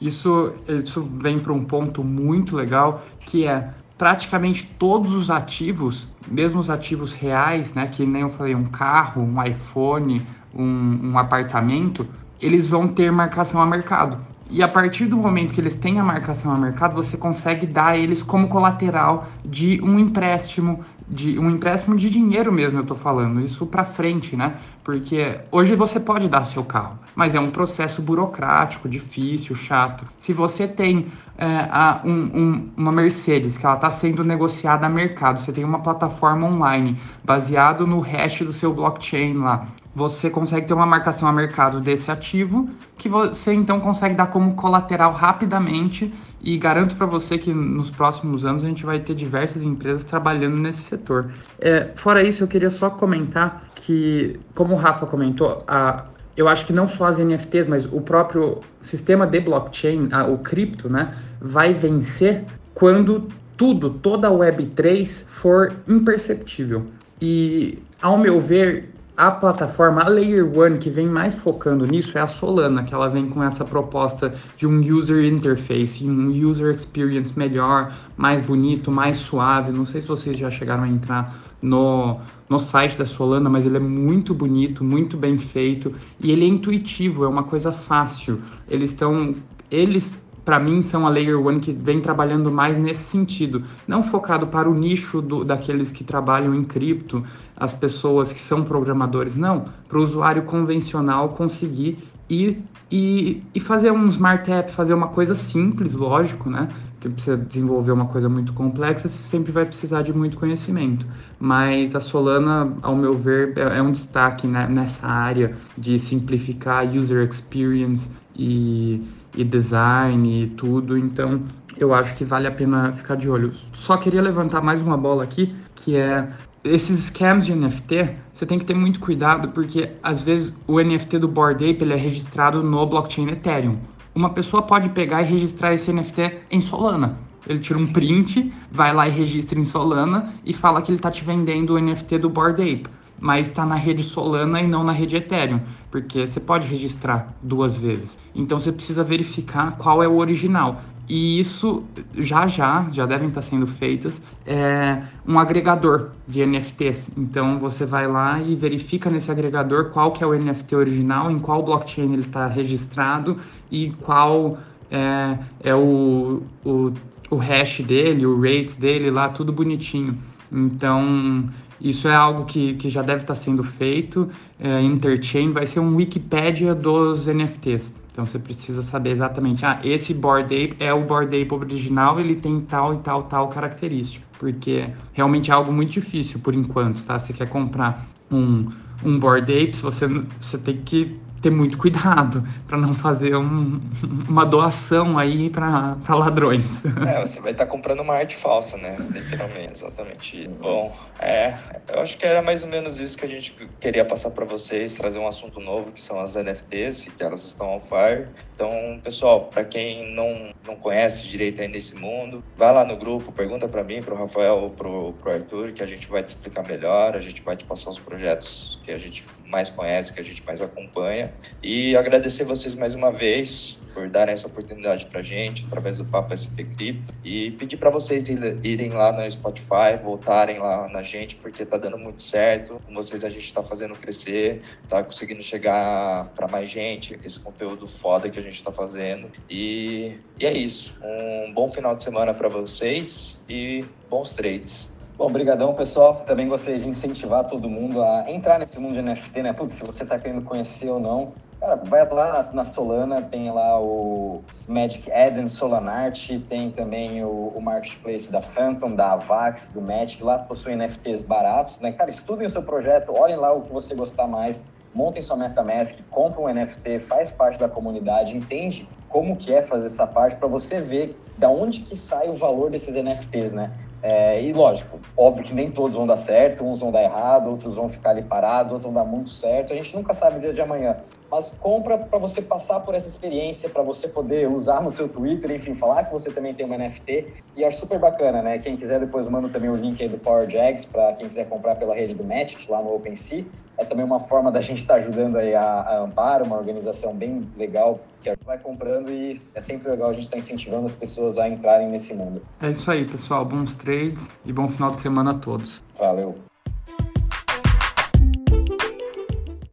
Isso, 0.00 0.54
isso 0.66 1.02
vem 1.02 1.38
para 1.38 1.52
um 1.52 1.64
ponto 1.64 2.02
muito 2.02 2.56
legal 2.56 3.02
que 3.20 3.46
é 3.46 3.72
praticamente 3.98 4.64
todos 4.78 5.12
os 5.12 5.28
ativos, 5.28 6.06
mesmo 6.26 6.60
os 6.60 6.70
ativos 6.70 7.14
reais, 7.14 7.74
né, 7.74 7.88
que 7.88 8.06
nem 8.06 8.22
eu 8.22 8.30
falei, 8.30 8.54
um 8.54 8.64
carro, 8.64 9.20
um 9.20 9.42
iPhone, 9.42 10.24
um, 10.54 11.10
um 11.10 11.18
apartamento, 11.18 12.06
eles 12.40 12.68
vão 12.68 12.86
ter 12.86 13.10
marcação 13.10 13.60
a 13.60 13.66
mercado. 13.66 14.18
E 14.50 14.62
a 14.62 14.68
partir 14.68 15.06
do 15.06 15.16
momento 15.16 15.52
que 15.52 15.60
eles 15.60 15.74
têm 15.74 15.98
a 15.98 16.04
marcação 16.04 16.50
a 16.50 16.56
mercado, 16.56 16.94
você 16.94 17.18
consegue 17.18 17.66
dar 17.66 17.98
eles 17.98 18.22
como 18.22 18.48
colateral 18.48 19.26
de 19.44 19.78
um 19.82 19.98
empréstimo, 19.98 20.80
de 21.10 21.38
um 21.38 21.50
empréstimo 21.50 21.96
de 21.96 22.10
dinheiro 22.10 22.52
mesmo, 22.52 22.78
eu 22.78 22.84
tô 22.84 22.94
falando, 22.94 23.40
isso 23.40 23.64
para 23.66 23.84
frente, 23.84 24.36
né? 24.36 24.56
Porque 24.84 25.40
hoje 25.50 25.74
você 25.74 25.98
pode 25.98 26.28
dar 26.28 26.44
seu 26.44 26.62
carro, 26.62 26.98
mas 27.14 27.34
é 27.34 27.40
um 27.40 27.50
processo 27.50 28.02
burocrático, 28.02 28.88
difícil, 28.88 29.54
chato. 29.54 30.04
Se 30.18 30.32
você 30.32 30.68
tem 30.68 31.06
é, 31.38 31.46
a, 31.70 32.00
um, 32.04 32.10
um, 32.12 32.70
uma 32.76 32.92
Mercedes 32.92 33.56
que 33.56 33.64
ela 33.64 33.76
está 33.76 33.90
sendo 33.90 34.22
negociada 34.22 34.86
a 34.86 34.88
mercado, 34.88 35.40
você 35.40 35.52
tem 35.52 35.64
uma 35.64 35.80
plataforma 35.80 36.46
online 36.46 36.98
baseado 37.24 37.86
no 37.86 38.00
hash 38.00 38.40
do 38.40 38.52
seu 38.52 38.72
blockchain 38.74 39.34
lá, 39.34 39.66
você 39.98 40.30
consegue 40.30 40.66
ter 40.66 40.74
uma 40.74 40.86
marcação 40.86 41.28
a 41.28 41.32
mercado 41.32 41.80
desse 41.80 42.08
ativo 42.08 42.70
que 42.96 43.08
você 43.08 43.52
então 43.52 43.80
consegue 43.80 44.14
dar 44.14 44.28
como 44.28 44.54
colateral 44.54 45.12
rapidamente 45.12 46.14
e 46.40 46.56
garanto 46.56 46.94
para 46.94 47.04
você 47.04 47.36
que 47.36 47.52
nos 47.52 47.90
próximos 47.90 48.44
anos 48.44 48.62
a 48.62 48.68
gente 48.68 48.86
vai 48.86 49.00
ter 49.00 49.12
diversas 49.12 49.64
empresas 49.64 50.04
trabalhando 50.04 50.56
nesse 50.56 50.82
setor. 50.82 51.32
É, 51.58 51.90
fora 51.96 52.22
isso, 52.22 52.44
eu 52.44 52.48
queria 52.48 52.70
só 52.70 52.88
comentar 52.88 53.70
que, 53.74 54.38
como 54.54 54.74
o 54.74 54.76
Rafa 54.76 55.04
comentou, 55.04 55.58
a, 55.66 56.04
eu 56.36 56.46
acho 56.46 56.64
que 56.64 56.72
não 56.72 56.88
só 56.88 57.06
as 57.06 57.18
NFTs, 57.18 57.66
mas 57.66 57.84
o 57.84 58.00
próprio 58.00 58.60
sistema 58.80 59.26
de 59.26 59.40
blockchain, 59.40 60.10
a, 60.12 60.26
o 60.26 60.38
cripto, 60.38 60.88
né, 60.88 61.12
vai 61.40 61.74
vencer 61.74 62.44
quando 62.72 63.26
tudo, 63.56 63.90
toda 63.90 64.28
a 64.28 64.30
Web3 64.30 65.24
for 65.26 65.72
imperceptível. 65.88 66.86
E, 67.20 67.82
ao 68.00 68.16
meu 68.16 68.40
ver, 68.40 68.94
a 69.18 69.32
plataforma, 69.32 70.02
a 70.02 70.08
Layer 70.08 70.46
One, 70.56 70.78
que 70.78 70.88
vem 70.88 71.08
mais 71.08 71.34
focando 71.34 71.84
nisso 71.84 72.16
é 72.16 72.20
a 72.20 72.26
Solana, 72.28 72.84
que 72.84 72.94
ela 72.94 73.08
vem 73.08 73.28
com 73.28 73.42
essa 73.42 73.64
proposta 73.64 74.32
de 74.56 74.64
um 74.64 74.78
user 74.78 75.24
interface, 75.24 76.08
um 76.08 76.28
user 76.30 76.72
experience 76.72 77.36
melhor, 77.36 77.92
mais 78.16 78.40
bonito, 78.40 78.92
mais 78.92 79.16
suave. 79.16 79.72
Não 79.72 79.84
sei 79.84 80.00
se 80.00 80.06
vocês 80.06 80.38
já 80.38 80.48
chegaram 80.52 80.84
a 80.84 80.88
entrar 80.88 81.36
no, 81.60 82.20
no 82.48 82.60
site 82.60 82.96
da 82.96 83.04
Solana, 83.04 83.50
mas 83.50 83.66
ele 83.66 83.78
é 83.78 83.80
muito 83.80 84.32
bonito, 84.32 84.84
muito 84.84 85.16
bem 85.16 85.36
feito 85.36 85.92
e 86.20 86.30
ele 86.30 86.44
é 86.44 86.48
intuitivo, 86.48 87.24
é 87.24 87.28
uma 87.28 87.42
coisa 87.42 87.72
fácil. 87.72 88.40
Eles 88.68 88.92
estão. 88.92 89.34
Eles 89.68 90.16
para 90.48 90.58
mim, 90.58 90.80
são 90.80 91.06
a 91.06 91.10
Layer 91.10 91.38
One 91.38 91.60
que 91.60 91.72
vem 91.72 92.00
trabalhando 92.00 92.50
mais 92.50 92.78
nesse 92.78 93.02
sentido. 93.02 93.64
Não 93.86 94.02
focado 94.02 94.46
para 94.46 94.66
o 94.66 94.72
nicho 94.72 95.20
do, 95.20 95.44
daqueles 95.44 95.90
que 95.90 96.02
trabalham 96.02 96.54
em 96.54 96.64
cripto, 96.64 97.22
as 97.54 97.70
pessoas 97.70 98.32
que 98.32 98.40
são 98.40 98.64
programadores, 98.64 99.34
não. 99.34 99.66
Para 99.86 99.98
o 99.98 100.02
usuário 100.02 100.44
convencional 100.44 101.28
conseguir 101.28 101.98
ir 102.30 102.62
e, 102.90 103.42
e 103.54 103.60
fazer 103.60 103.90
um 103.90 104.06
smart 104.06 104.50
app, 104.50 104.72
fazer 104.72 104.94
uma 104.94 105.08
coisa 105.08 105.34
simples, 105.34 105.92
lógico, 105.92 106.48
né? 106.48 106.68
que 106.98 107.10
precisa 107.10 107.36
desenvolver 107.36 107.92
uma 107.92 108.06
coisa 108.06 108.28
muito 108.28 108.54
complexa, 108.54 109.06
você 109.06 109.28
sempre 109.28 109.52
vai 109.52 109.66
precisar 109.66 110.00
de 110.00 110.14
muito 110.14 110.38
conhecimento. 110.38 111.06
Mas 111.38 111.94
a 111.94 112.00
Solana, 112.00 112.72
ao 112.80 112.96
meu 112.96 113.12
ver, 113.12 113.52
é, 113.54 113.76
é 113.76 113.82
um 113.82 113.92
destaque 113.92 114.46
né, 114.46 114.66
nessa 114.66 115.06
área 115.06 115.54
de 115.76 115.98
simplificar 115.98 116.88
user 116.88 117.28
experience 117.28 118.08
e 118.34 119.02
e 119.38 119.44
design 119.44 120.42
e 120.42 120.46
tudo, 120.48 120.98
então 120.98 121.40
eu 121.76 121.94
acho 121.94 122.14
que 122.16 122.24
vale 122.24 122.48
a 122.48 122.50
pena 122.50 122.92
ficar 122.92 123.14
de 123.14 123.30
olho. 123.30 123.52
Só 123.72 123.96
queria 123.96 124.20
levantar 124.20 124.60
mais 124.60 124.82
uma 124.82 124.96
bola 124.96 125.22
aqui, 125.22 125.54
que 125.76 125.96
é 125.96 126.28
esses 126.64 127.04
scams 127.04 127.46
de 127.46 127.54
NFT, 127.54 128.16
você 128.32 128.44
tem 128.44 128.58
que 128.58 128.64
ter 128.64 128.74
muito 128.74 128.98
cuidado, 128.98 129.50
porque 129.50 129.90
às 130.02 130.20
vezes 130.20 130.52
o 130.66 130.80
NFT 130.80 131.20
do 131.20 131.28
Bored 131.28 131.64
Ape 131.70 131.84
ele 131.84 131.92
é 131.92 131.96
registrado 131.96 132.64
no 132.64 132.84
blockchain 132.84 133.28
Ethereum. 133.28 133.78
Uma 134.12 134.30
pessoa 134.30 134.62
pode 134.62 134.88
pegar 134.88 135.22
e 135.22 135.26
registrar 135.26 135.72
esse 135.72 135.92
NFT 135.92 136.38
em 136.50 136.60
Solana. 136.60 137.16
Ele 137.46 137.60
tira 137.60 137.78
um 137.78 137.86
print, 137.86 138.52
vai 138.72 138.92
lá 138.92 139.06
e 139.06 139.12
registra 139.12 139.58
em 139.58 139.64
Solana 139.64 140.32
e 140.44 140.52
fala 140.52 140.82
que 140.82 140.90
ele 140.90 140.98
está 140.98 141.12
te 141.12 141.24
vendendo 141.24 141.74
o 141.74 141.78
NFT 141.78 142.18
do 142.18 142.28
Bored 142.28 142.60
Ape 142.60 142.98
mas 143.20 143.48
está 143.48 143.66
na 143.66 143.74
rede 143.74 144.02
Solana 144.02 144.60
e 144.60 144.66
não 144.66 144.84
na 144.84 144.92
rede 144.92 145.16
Ethereum, 145.16 145.60
porque 145.90 146.26
você 146.26 146.40
pode 146.40 146.66
registrar 146.66 147.34
duas 147.42 147.76
vezes. 147.76 148.18
Então 148.34 148.58
você 148.58 148.72
precisa 148.72 149.02
verificar 149.02 149.76
qual 149.76 150.02
é 150.02 150.08
o 150.08 150.16
original. 150.16 150.82
E 151.08 151.38
isso 151.38 151.84
já 152.18 152.46
já, 152.46 152.86
já 152.92 153.06
devem 153.06 153.28
estar 153.28 153.40
sendo 153.40 153.66
feitas, 153.66 154.20
é 154.44 155.02
um 155.26 155.38
agregador 155.38 156.10
de 156.26 156.44
NFTs. 156.44 157.10
Então 157.16 157.58
você 157.58 157.86
vai 157.86 158.06
lá 158.06 158.42
e 158.42 158.54
verifica 158.54 159.08
nesse 159.08 159.30
agregador 159.30 159.86
qual 159.86 160.12
que 160.12 160.22
é 160.22 160.26
o 160.26 160.34
NFT 160.34 160.76
original, 160.76 161.30
em 161.30 161.38
qual 161.38 161.62
blockchain 161.62 162.12
ele 162.12 162.22
está 162.22 162.46
registrado 162.46 163.38
e 163.70 163.90
qual 164.02 164.58
é, 164.90 165.38
é 165.64 165.74
o, 165.74 166.42
o, 166.62 166.92
o 167.30 167.36
hash 167.36 167.80
dele, 167.80 168.26
o 168.26 168.38
rate 168.38 168.78
dele 168.78 169.10
lá, 169.10 169.30
tudo 169.30 169.50
bonitinho. 169.50 170.18
Então 170.52 171.48
isso 171.80 172.08
é 172.08 172.14
algo 172.14 172.44
que, 172.44 172.74
que 172.74 172.88
já 172.90 173.02
deve 173.02 173.22
estar 173.22 173.34
sendo 173.34 173.62
feito. 173.62 174.28
É, 174.58 174.80
Interchain 174.82 175.52
vai 175.52 175.66
ser 175.66 175.80
um 175.80 175.96
Wikipedia 175.96 176.74
dos 176.74 177.26
NFTs. 177.26 177.92
Então 178.10 178.26
você 178.26 178.38
precisa 178.38 178.82
saber 178.82 179.10
exatamente, 179.10 179.64
ah, 179.64 179.78
esse 179.84 180.12
Bored 180.12 180.52
Ape 180.52 180.76
é 180.80 180.92
o 180.92 181.04
Bored 181.04 181.40
Ape 181.40 181.54
original, 181.54 182.18
ele 182.18 182.34
tem 182.34 182.60
tal 182.62 182.94
e 182.94 182.98
tal, 182.98 183.22
tal 183.24 183.48
característica. 183.48 184.26
Porque 184.40 184.88
realmente 185.12 185.52
é 185.52 185.54
algo 185.54 185.72
muito 185.72 185.92
difícil 185.92 186.40
por 186.40 186.52
enquanto, 186.52 187.04
tá? 187.04 187.16
Você 187.18 187.32
quer 187.32 187.48
comprar 187.48 188.08
um, 188.30 188.70
um 189.04 189.18
Bored 189.20 189.52
Ape, 189.52 189.76
você, 189.76 190.08
você 190.40 190.58
tem 190.58 190.78
que 190.78 191.16
ter 191.40 191.50
muito 191.50 191.78
cuidado 191.78 192.46
para 192.66 192.76
não 192.76 192.94
fazer 192.94 193.36
um, 193.36 193.80
uma 194.28 194.44
doação 194.44 195.18
aí 195.18 195.50
para 195.50 195.96
ladrões. 196.08 196.84
É, 197.06 197.20
você 197.20 197.40
vai 197.40 197.52
estar 197.52 197.66
tá 197.66 197.70
comprando 197.70 198.00
uma 198.00 198.14
arte 198.14 198.36
falsa, 198.36 198.76
né? 198.76 198.96
Literalmente, 199.10 199.72
exatamente. 199.74 200.48
Bom, 200.60 200.94
é, 201.18 201.54
eu 201.88 202.00
acho 202.00 202.16
que 202.16 202.26
era 202.26 202.42
mais 202.42 202.62
ou 202.62 202.68
menos 202.68 202.98
isso 203.00 203.16
que 203.16 203.24
a 203.24 203.28
gente 203.28 203.52
queria 203.80 204.04
passar 204.04 204.30
para 204.30 204.44
vocês, 204.44 204.94
trazer 204.94 205.18
um 205.18 205.26
assunto 205.26 205.60
novo 205.60 205.92
que 205.92 206.00
são 206.00 206.20
as 206.20 206.34
NFTs, 206.34 207.08
que 207.16 207.22
elas 207.22 207.44
estão 207.44 207.76
on 207.76 207.80
fire. 207.80 208.28
Então, 208.54 209.00
pessoal, 209.02 209.44
para 209.44 209.64
quem 209.64 210.12
não, 210.14 210.52
não 210.66 210.76
conhece 210.76 211.26
direito 211.28 211.62
aí 211.62 211.68
nesse 211.68 211.94
mundo, 211.94 212.42
vai 212.56 212.72
lá 212.72 212.84
no 212.84 212.96
grupo, 212.96 213.30
pergunta 213.30 213.68
para 213.68 213.84
mim, 213.84 214.02
para 214.02 214.14
o 214.14 214.18
Rafael, 214.18 214.74
para 214.76 214.88
o 214.88 215.14
Arthur, 215.26 215.72
que 215.72 215.82
a 215.82 215.86
gente 215.86 216.08
vai 216.08 216.22
te 216.22 216.28
explicar 216.28 216.66
melhor, 216.66 217.14
a 217.14 217.20
gente 217.20 217.42
vai 217.42 217.56
te 217.56 217.64
passar 217.64 217.90
os 217.90 217.98
projetos 217.98 218.80
que 218.82 218.90
a 218.90 218.98
gente 218.98 219.24
mais 219.46 219.70
conhece, 219.70 220.12
que 220.12 220.20
a 220.20 220.24
gente 220.24 220.44
mais 220.44 220.60
acompanha. 220.60 221.27
E 221.62 221.96
agradecer 221.96 222.44
vocês 222.44 222.74
mais 222.74 222.94
uma 222.94 223.10
vez 223.10 223.78
por 223.94 224.08
darem 224.08 224.32
essa 224.32 224.46
oportunidade 224.46 225.06
para 225.06 225.22
gente, 225.22 225.64
através 225.66 225.98
do 225.98 226.04
Papo 226.04 226.36
SP 226.36 226.62
Cripto. 226.62 227.12
E 227.24 227.50
pedir 227.52 227.76
para 227.76 227.90
vocês 227.90 228.28
irem 228.28 228.90
lá 228.90 229.12
no 229.12 229.28
Spotify, 229.28 229.98
voltarem 230.02 230.58
lá 230.58 230.88
na 230.88 231.02
gente, 231.02 231.36
porque 231.36 231.64
está 231.64 231.76
dando 231.76 231.98
muito 231.98 232.22
certo. 232.22 232.80
Com 232.86 232.94
vocês 232.94 233.24
a 233.24 233.28
gente 233.28 233.44
está 233.44 233.62
fazendo 233.62 233.94
crescer, 233.94 234.62
está 234.84 235.02
conseguindo 235.02 235.42
chegar 235.42 236.28
para 236.34 236.46
mais 236.46 236.70
gente, 236.70 237.18
esse 237.24 237.40
conteúdo 237.40 237.86
foda 237.86 238.30
que 238.30 238.38
a 238.38 238.42
gente 238.42 238.54
está 238.54 238.70
fazendo. 238.70 239.30
E, 239.50 240.16
e 240.38 240.46
é 240.46 240.52
isso. 240.52 240.96
Um 241.02 241.52
bom 241.52 241.68
final 241.68 241.96
de 241.96 242.02
semana 242.02 242.32
para 242.32 242.48
vocês 242.48 243.40
e 243.48 243.84
bons 244.08 244.32
trades. 244.32 244.96
Bom, 245.18 245.32
pessoal. 245.74 246.14
Também 246.14 246.46
gostaria 246.46 246.78
de 246.78 246.88
incentivar 246.88 247.44
todo 247.44 247.68
mundo 247.68 248.00
a 248.00 248.30
entrar 248.30 248.56
nesse 248.60 248.78
mundo 248.78 248.94
de 248.94 249.02
NFT, 249.02 249.42
né? 249.42 249.52
Putz, 249.52 249.74
se 249.74 249.82
você 249.84 250.04
está 250.04 250.16
querendo 250.16 250.42
conhecer 250.42 250.88
ou 250.90 251.00
não, 251.00 251.34
cara, 251.58 251.74
vai 251.74 252.08
lá 252.08 252.40
na 252.52 252.64
Solana, 252.64 253.20
tem 253.20 253.50
lá 253.50 253.80
o 253.80 254.44
Magic 254.68 255.10
Eden 255.10 255.48
Solanart, 255.48 256.30
tem 256.48 256.70
também 256.70 257.24
o, 257.24 257.52
o 257.52 257.60
marketplace 257.60 258.30
da 258.30 258.40
Phantom, 258.40 258.94
da 258.94 259.14
Avax, 259.14 259.70
do 259.70 259.82
Magic, 259.82 260.22
lá 260.22 260.38
possuem 260.38 260.76
NFTs 260.76 261.24
baratos, 261.24 261.80
né? 261.80 261.90
Cara, 261.90 262.10
estudem 262.10 262.46
o 262.46 262.50
seu 262.50 262.62
projeto, 262.62 263.12
olhem 263.12 263.36
lá 263.36 263.52
o 263.52 263.62
que 263.62 263.72
você 263.72 263.96
gostar 263.96 264.28
mais, 264.28 264.68
montem 264.98 265.22
sua 265.22 265.36
MetaMask, 265.36 266.00
compra 266.10 266.40
um 266.40 266.52
NFT, 266.52 266.98
faz 266.98 267.30
parte 267.30 267.56
da 267.56 267.68
comunidade, 267.68 268.36
entende 268.36 268.88
como 269.08 269.36
que 269.36 269.54
é 269.54 269.62
fazer 269.62 269.86
essa 269.86 270.08
parte 270.08 270.34
para 270.34 270.48
você 270.48 270.80
ver 270.80 271.16
da 271.36 271.48
onde 271.48 271.82
que 271.82 271.96
sai 271.96 272.28
o 272.28 272.32
valor 272.32 272.68
desses 272.68 272.96
NFTs, 272.96 273.52
né? 273.52 273.70
É, 274.02 274.42
e 274.42 274.52
lógico, 274.52 274.98
óbvio 275.16 275.44
que 275.44 275.54
nem 275.54 275.70
todos 275.70 275.94
vão 275.94 276.04
dar 276.04 276.16
certo, 276.16 276.64
uns 276.64 276.80
vão 276.80 276.90
dar 276.90 277.04
errado, 277.04 277.48
outros 277.48 277.76
vão 277.76 277.88
ficar 277.88 278.10
ali 278.10 278.22
parados, 278.22 278.72
outros 278.72 278.92
vão 278.92 278.92
dar 278.92 279.08
muito 279.08 279.30
certo. 279.30 279.72
A 279.72 279.76
gente 279.76 279.94
nunca 279.94 280.12
sabe 280.12 280.38
o 280.38 280.40
dia 280.40 280.52
de 280.52 280.60
amanhã. 280.60 280.96
Mas 281.30 281.54
compra 281.60 281.98
para 281.98 282.18
você 282.18 282.40
passar 282.40 282.80
por 282.80 282.94
essa 282.94 283.08
experiência, 283.08 283.68
para 283.68 283.82
você 283.82 284.08
poder 284.08 284.48
usar 284.48 284.82
no 284.82 284.90
seu 284.90 285.08
Twitter, 285.08 285.50
enfim, 285.50 285.74
falar 285.74 286.04
que 286.04 286.12
você 286.12 286.30
também 286.30 286.54
tem 286.54 286.64
uma 286.64 286.78
NFT. 286.78 287.26
E 287.56 287.64
acho 287.64 287.78
super 287.78 287.98
bacana, 287.98 288.40
né? 288.40 288.58
Quem 288.58 288.76
quiser, 288.76 289.00
depois 289.00 289.28
manda 289.28 289.48
também 289.48 289.68
o 289.68 289.76
link 289.76 290.02
aí 290.02 290.08
do 290.08 290.18
Power 290.18 290.48
Jags 290.48 290.86
para 290.86 291.12
quem 291.12 291.28
quiser 291.28 291.48
comprar 291.48 291.74
pela 291.76 291.94
rede 291.94 292.14
do 292.14 292.24
Magic, 292.24 292.70
lá 292.70 292.80
no 292.80 292.94
OpenSea. 292.94 293.44
É 293.76 293.84
também 293.84 294.04
uma 294.04 294.18
forma 294.18 294.50
da 294.50 294.60
gente 294.60 294.78
estar 294.78 294.94
tá 294.94 295.00
ajudando 295.00 295.36
aí 295.36 295.54
a, 295.54 295.62
a 295.62 296.00
Amparo, 296.00 296.44
uma 296.44 296.56
organização 296.56 297.14
bem 297.14 297.48
legal 297.56 298.00
que 298.20 298.34
vai 298.44 298.58
comprando 298.58 299.10
e 299.10 299.40
é 299.54 299.60
sempre 299.60 299.88
legal 299.88 300.10
a 300.10 300.12
gente 300.12 300.24
estar 300.24 300.32
tá 300.32 300.38
incentivando 300.38 300.86
as 300.86 300.94
pessoas 300.94 301.38
a 301.38 301.48
entrarem 301.48 301.88
nesse 301.88 302.14
mundo. 302.14 302.42
É 302.60 302.70
isso 302.70 302.90
aí, 302.90 303.04
pessoal. 303.04 303.44
Bons 303.44 303.74
trades 303.76 304.28
e 304.44 304.52
bom 304.52 304.66
final 304.68 304.90
de 304.90 305.00
semana 305.00 305.30
a 305.30 305.34
todos. 305.34 305.82
Valeu. 305.96 306.34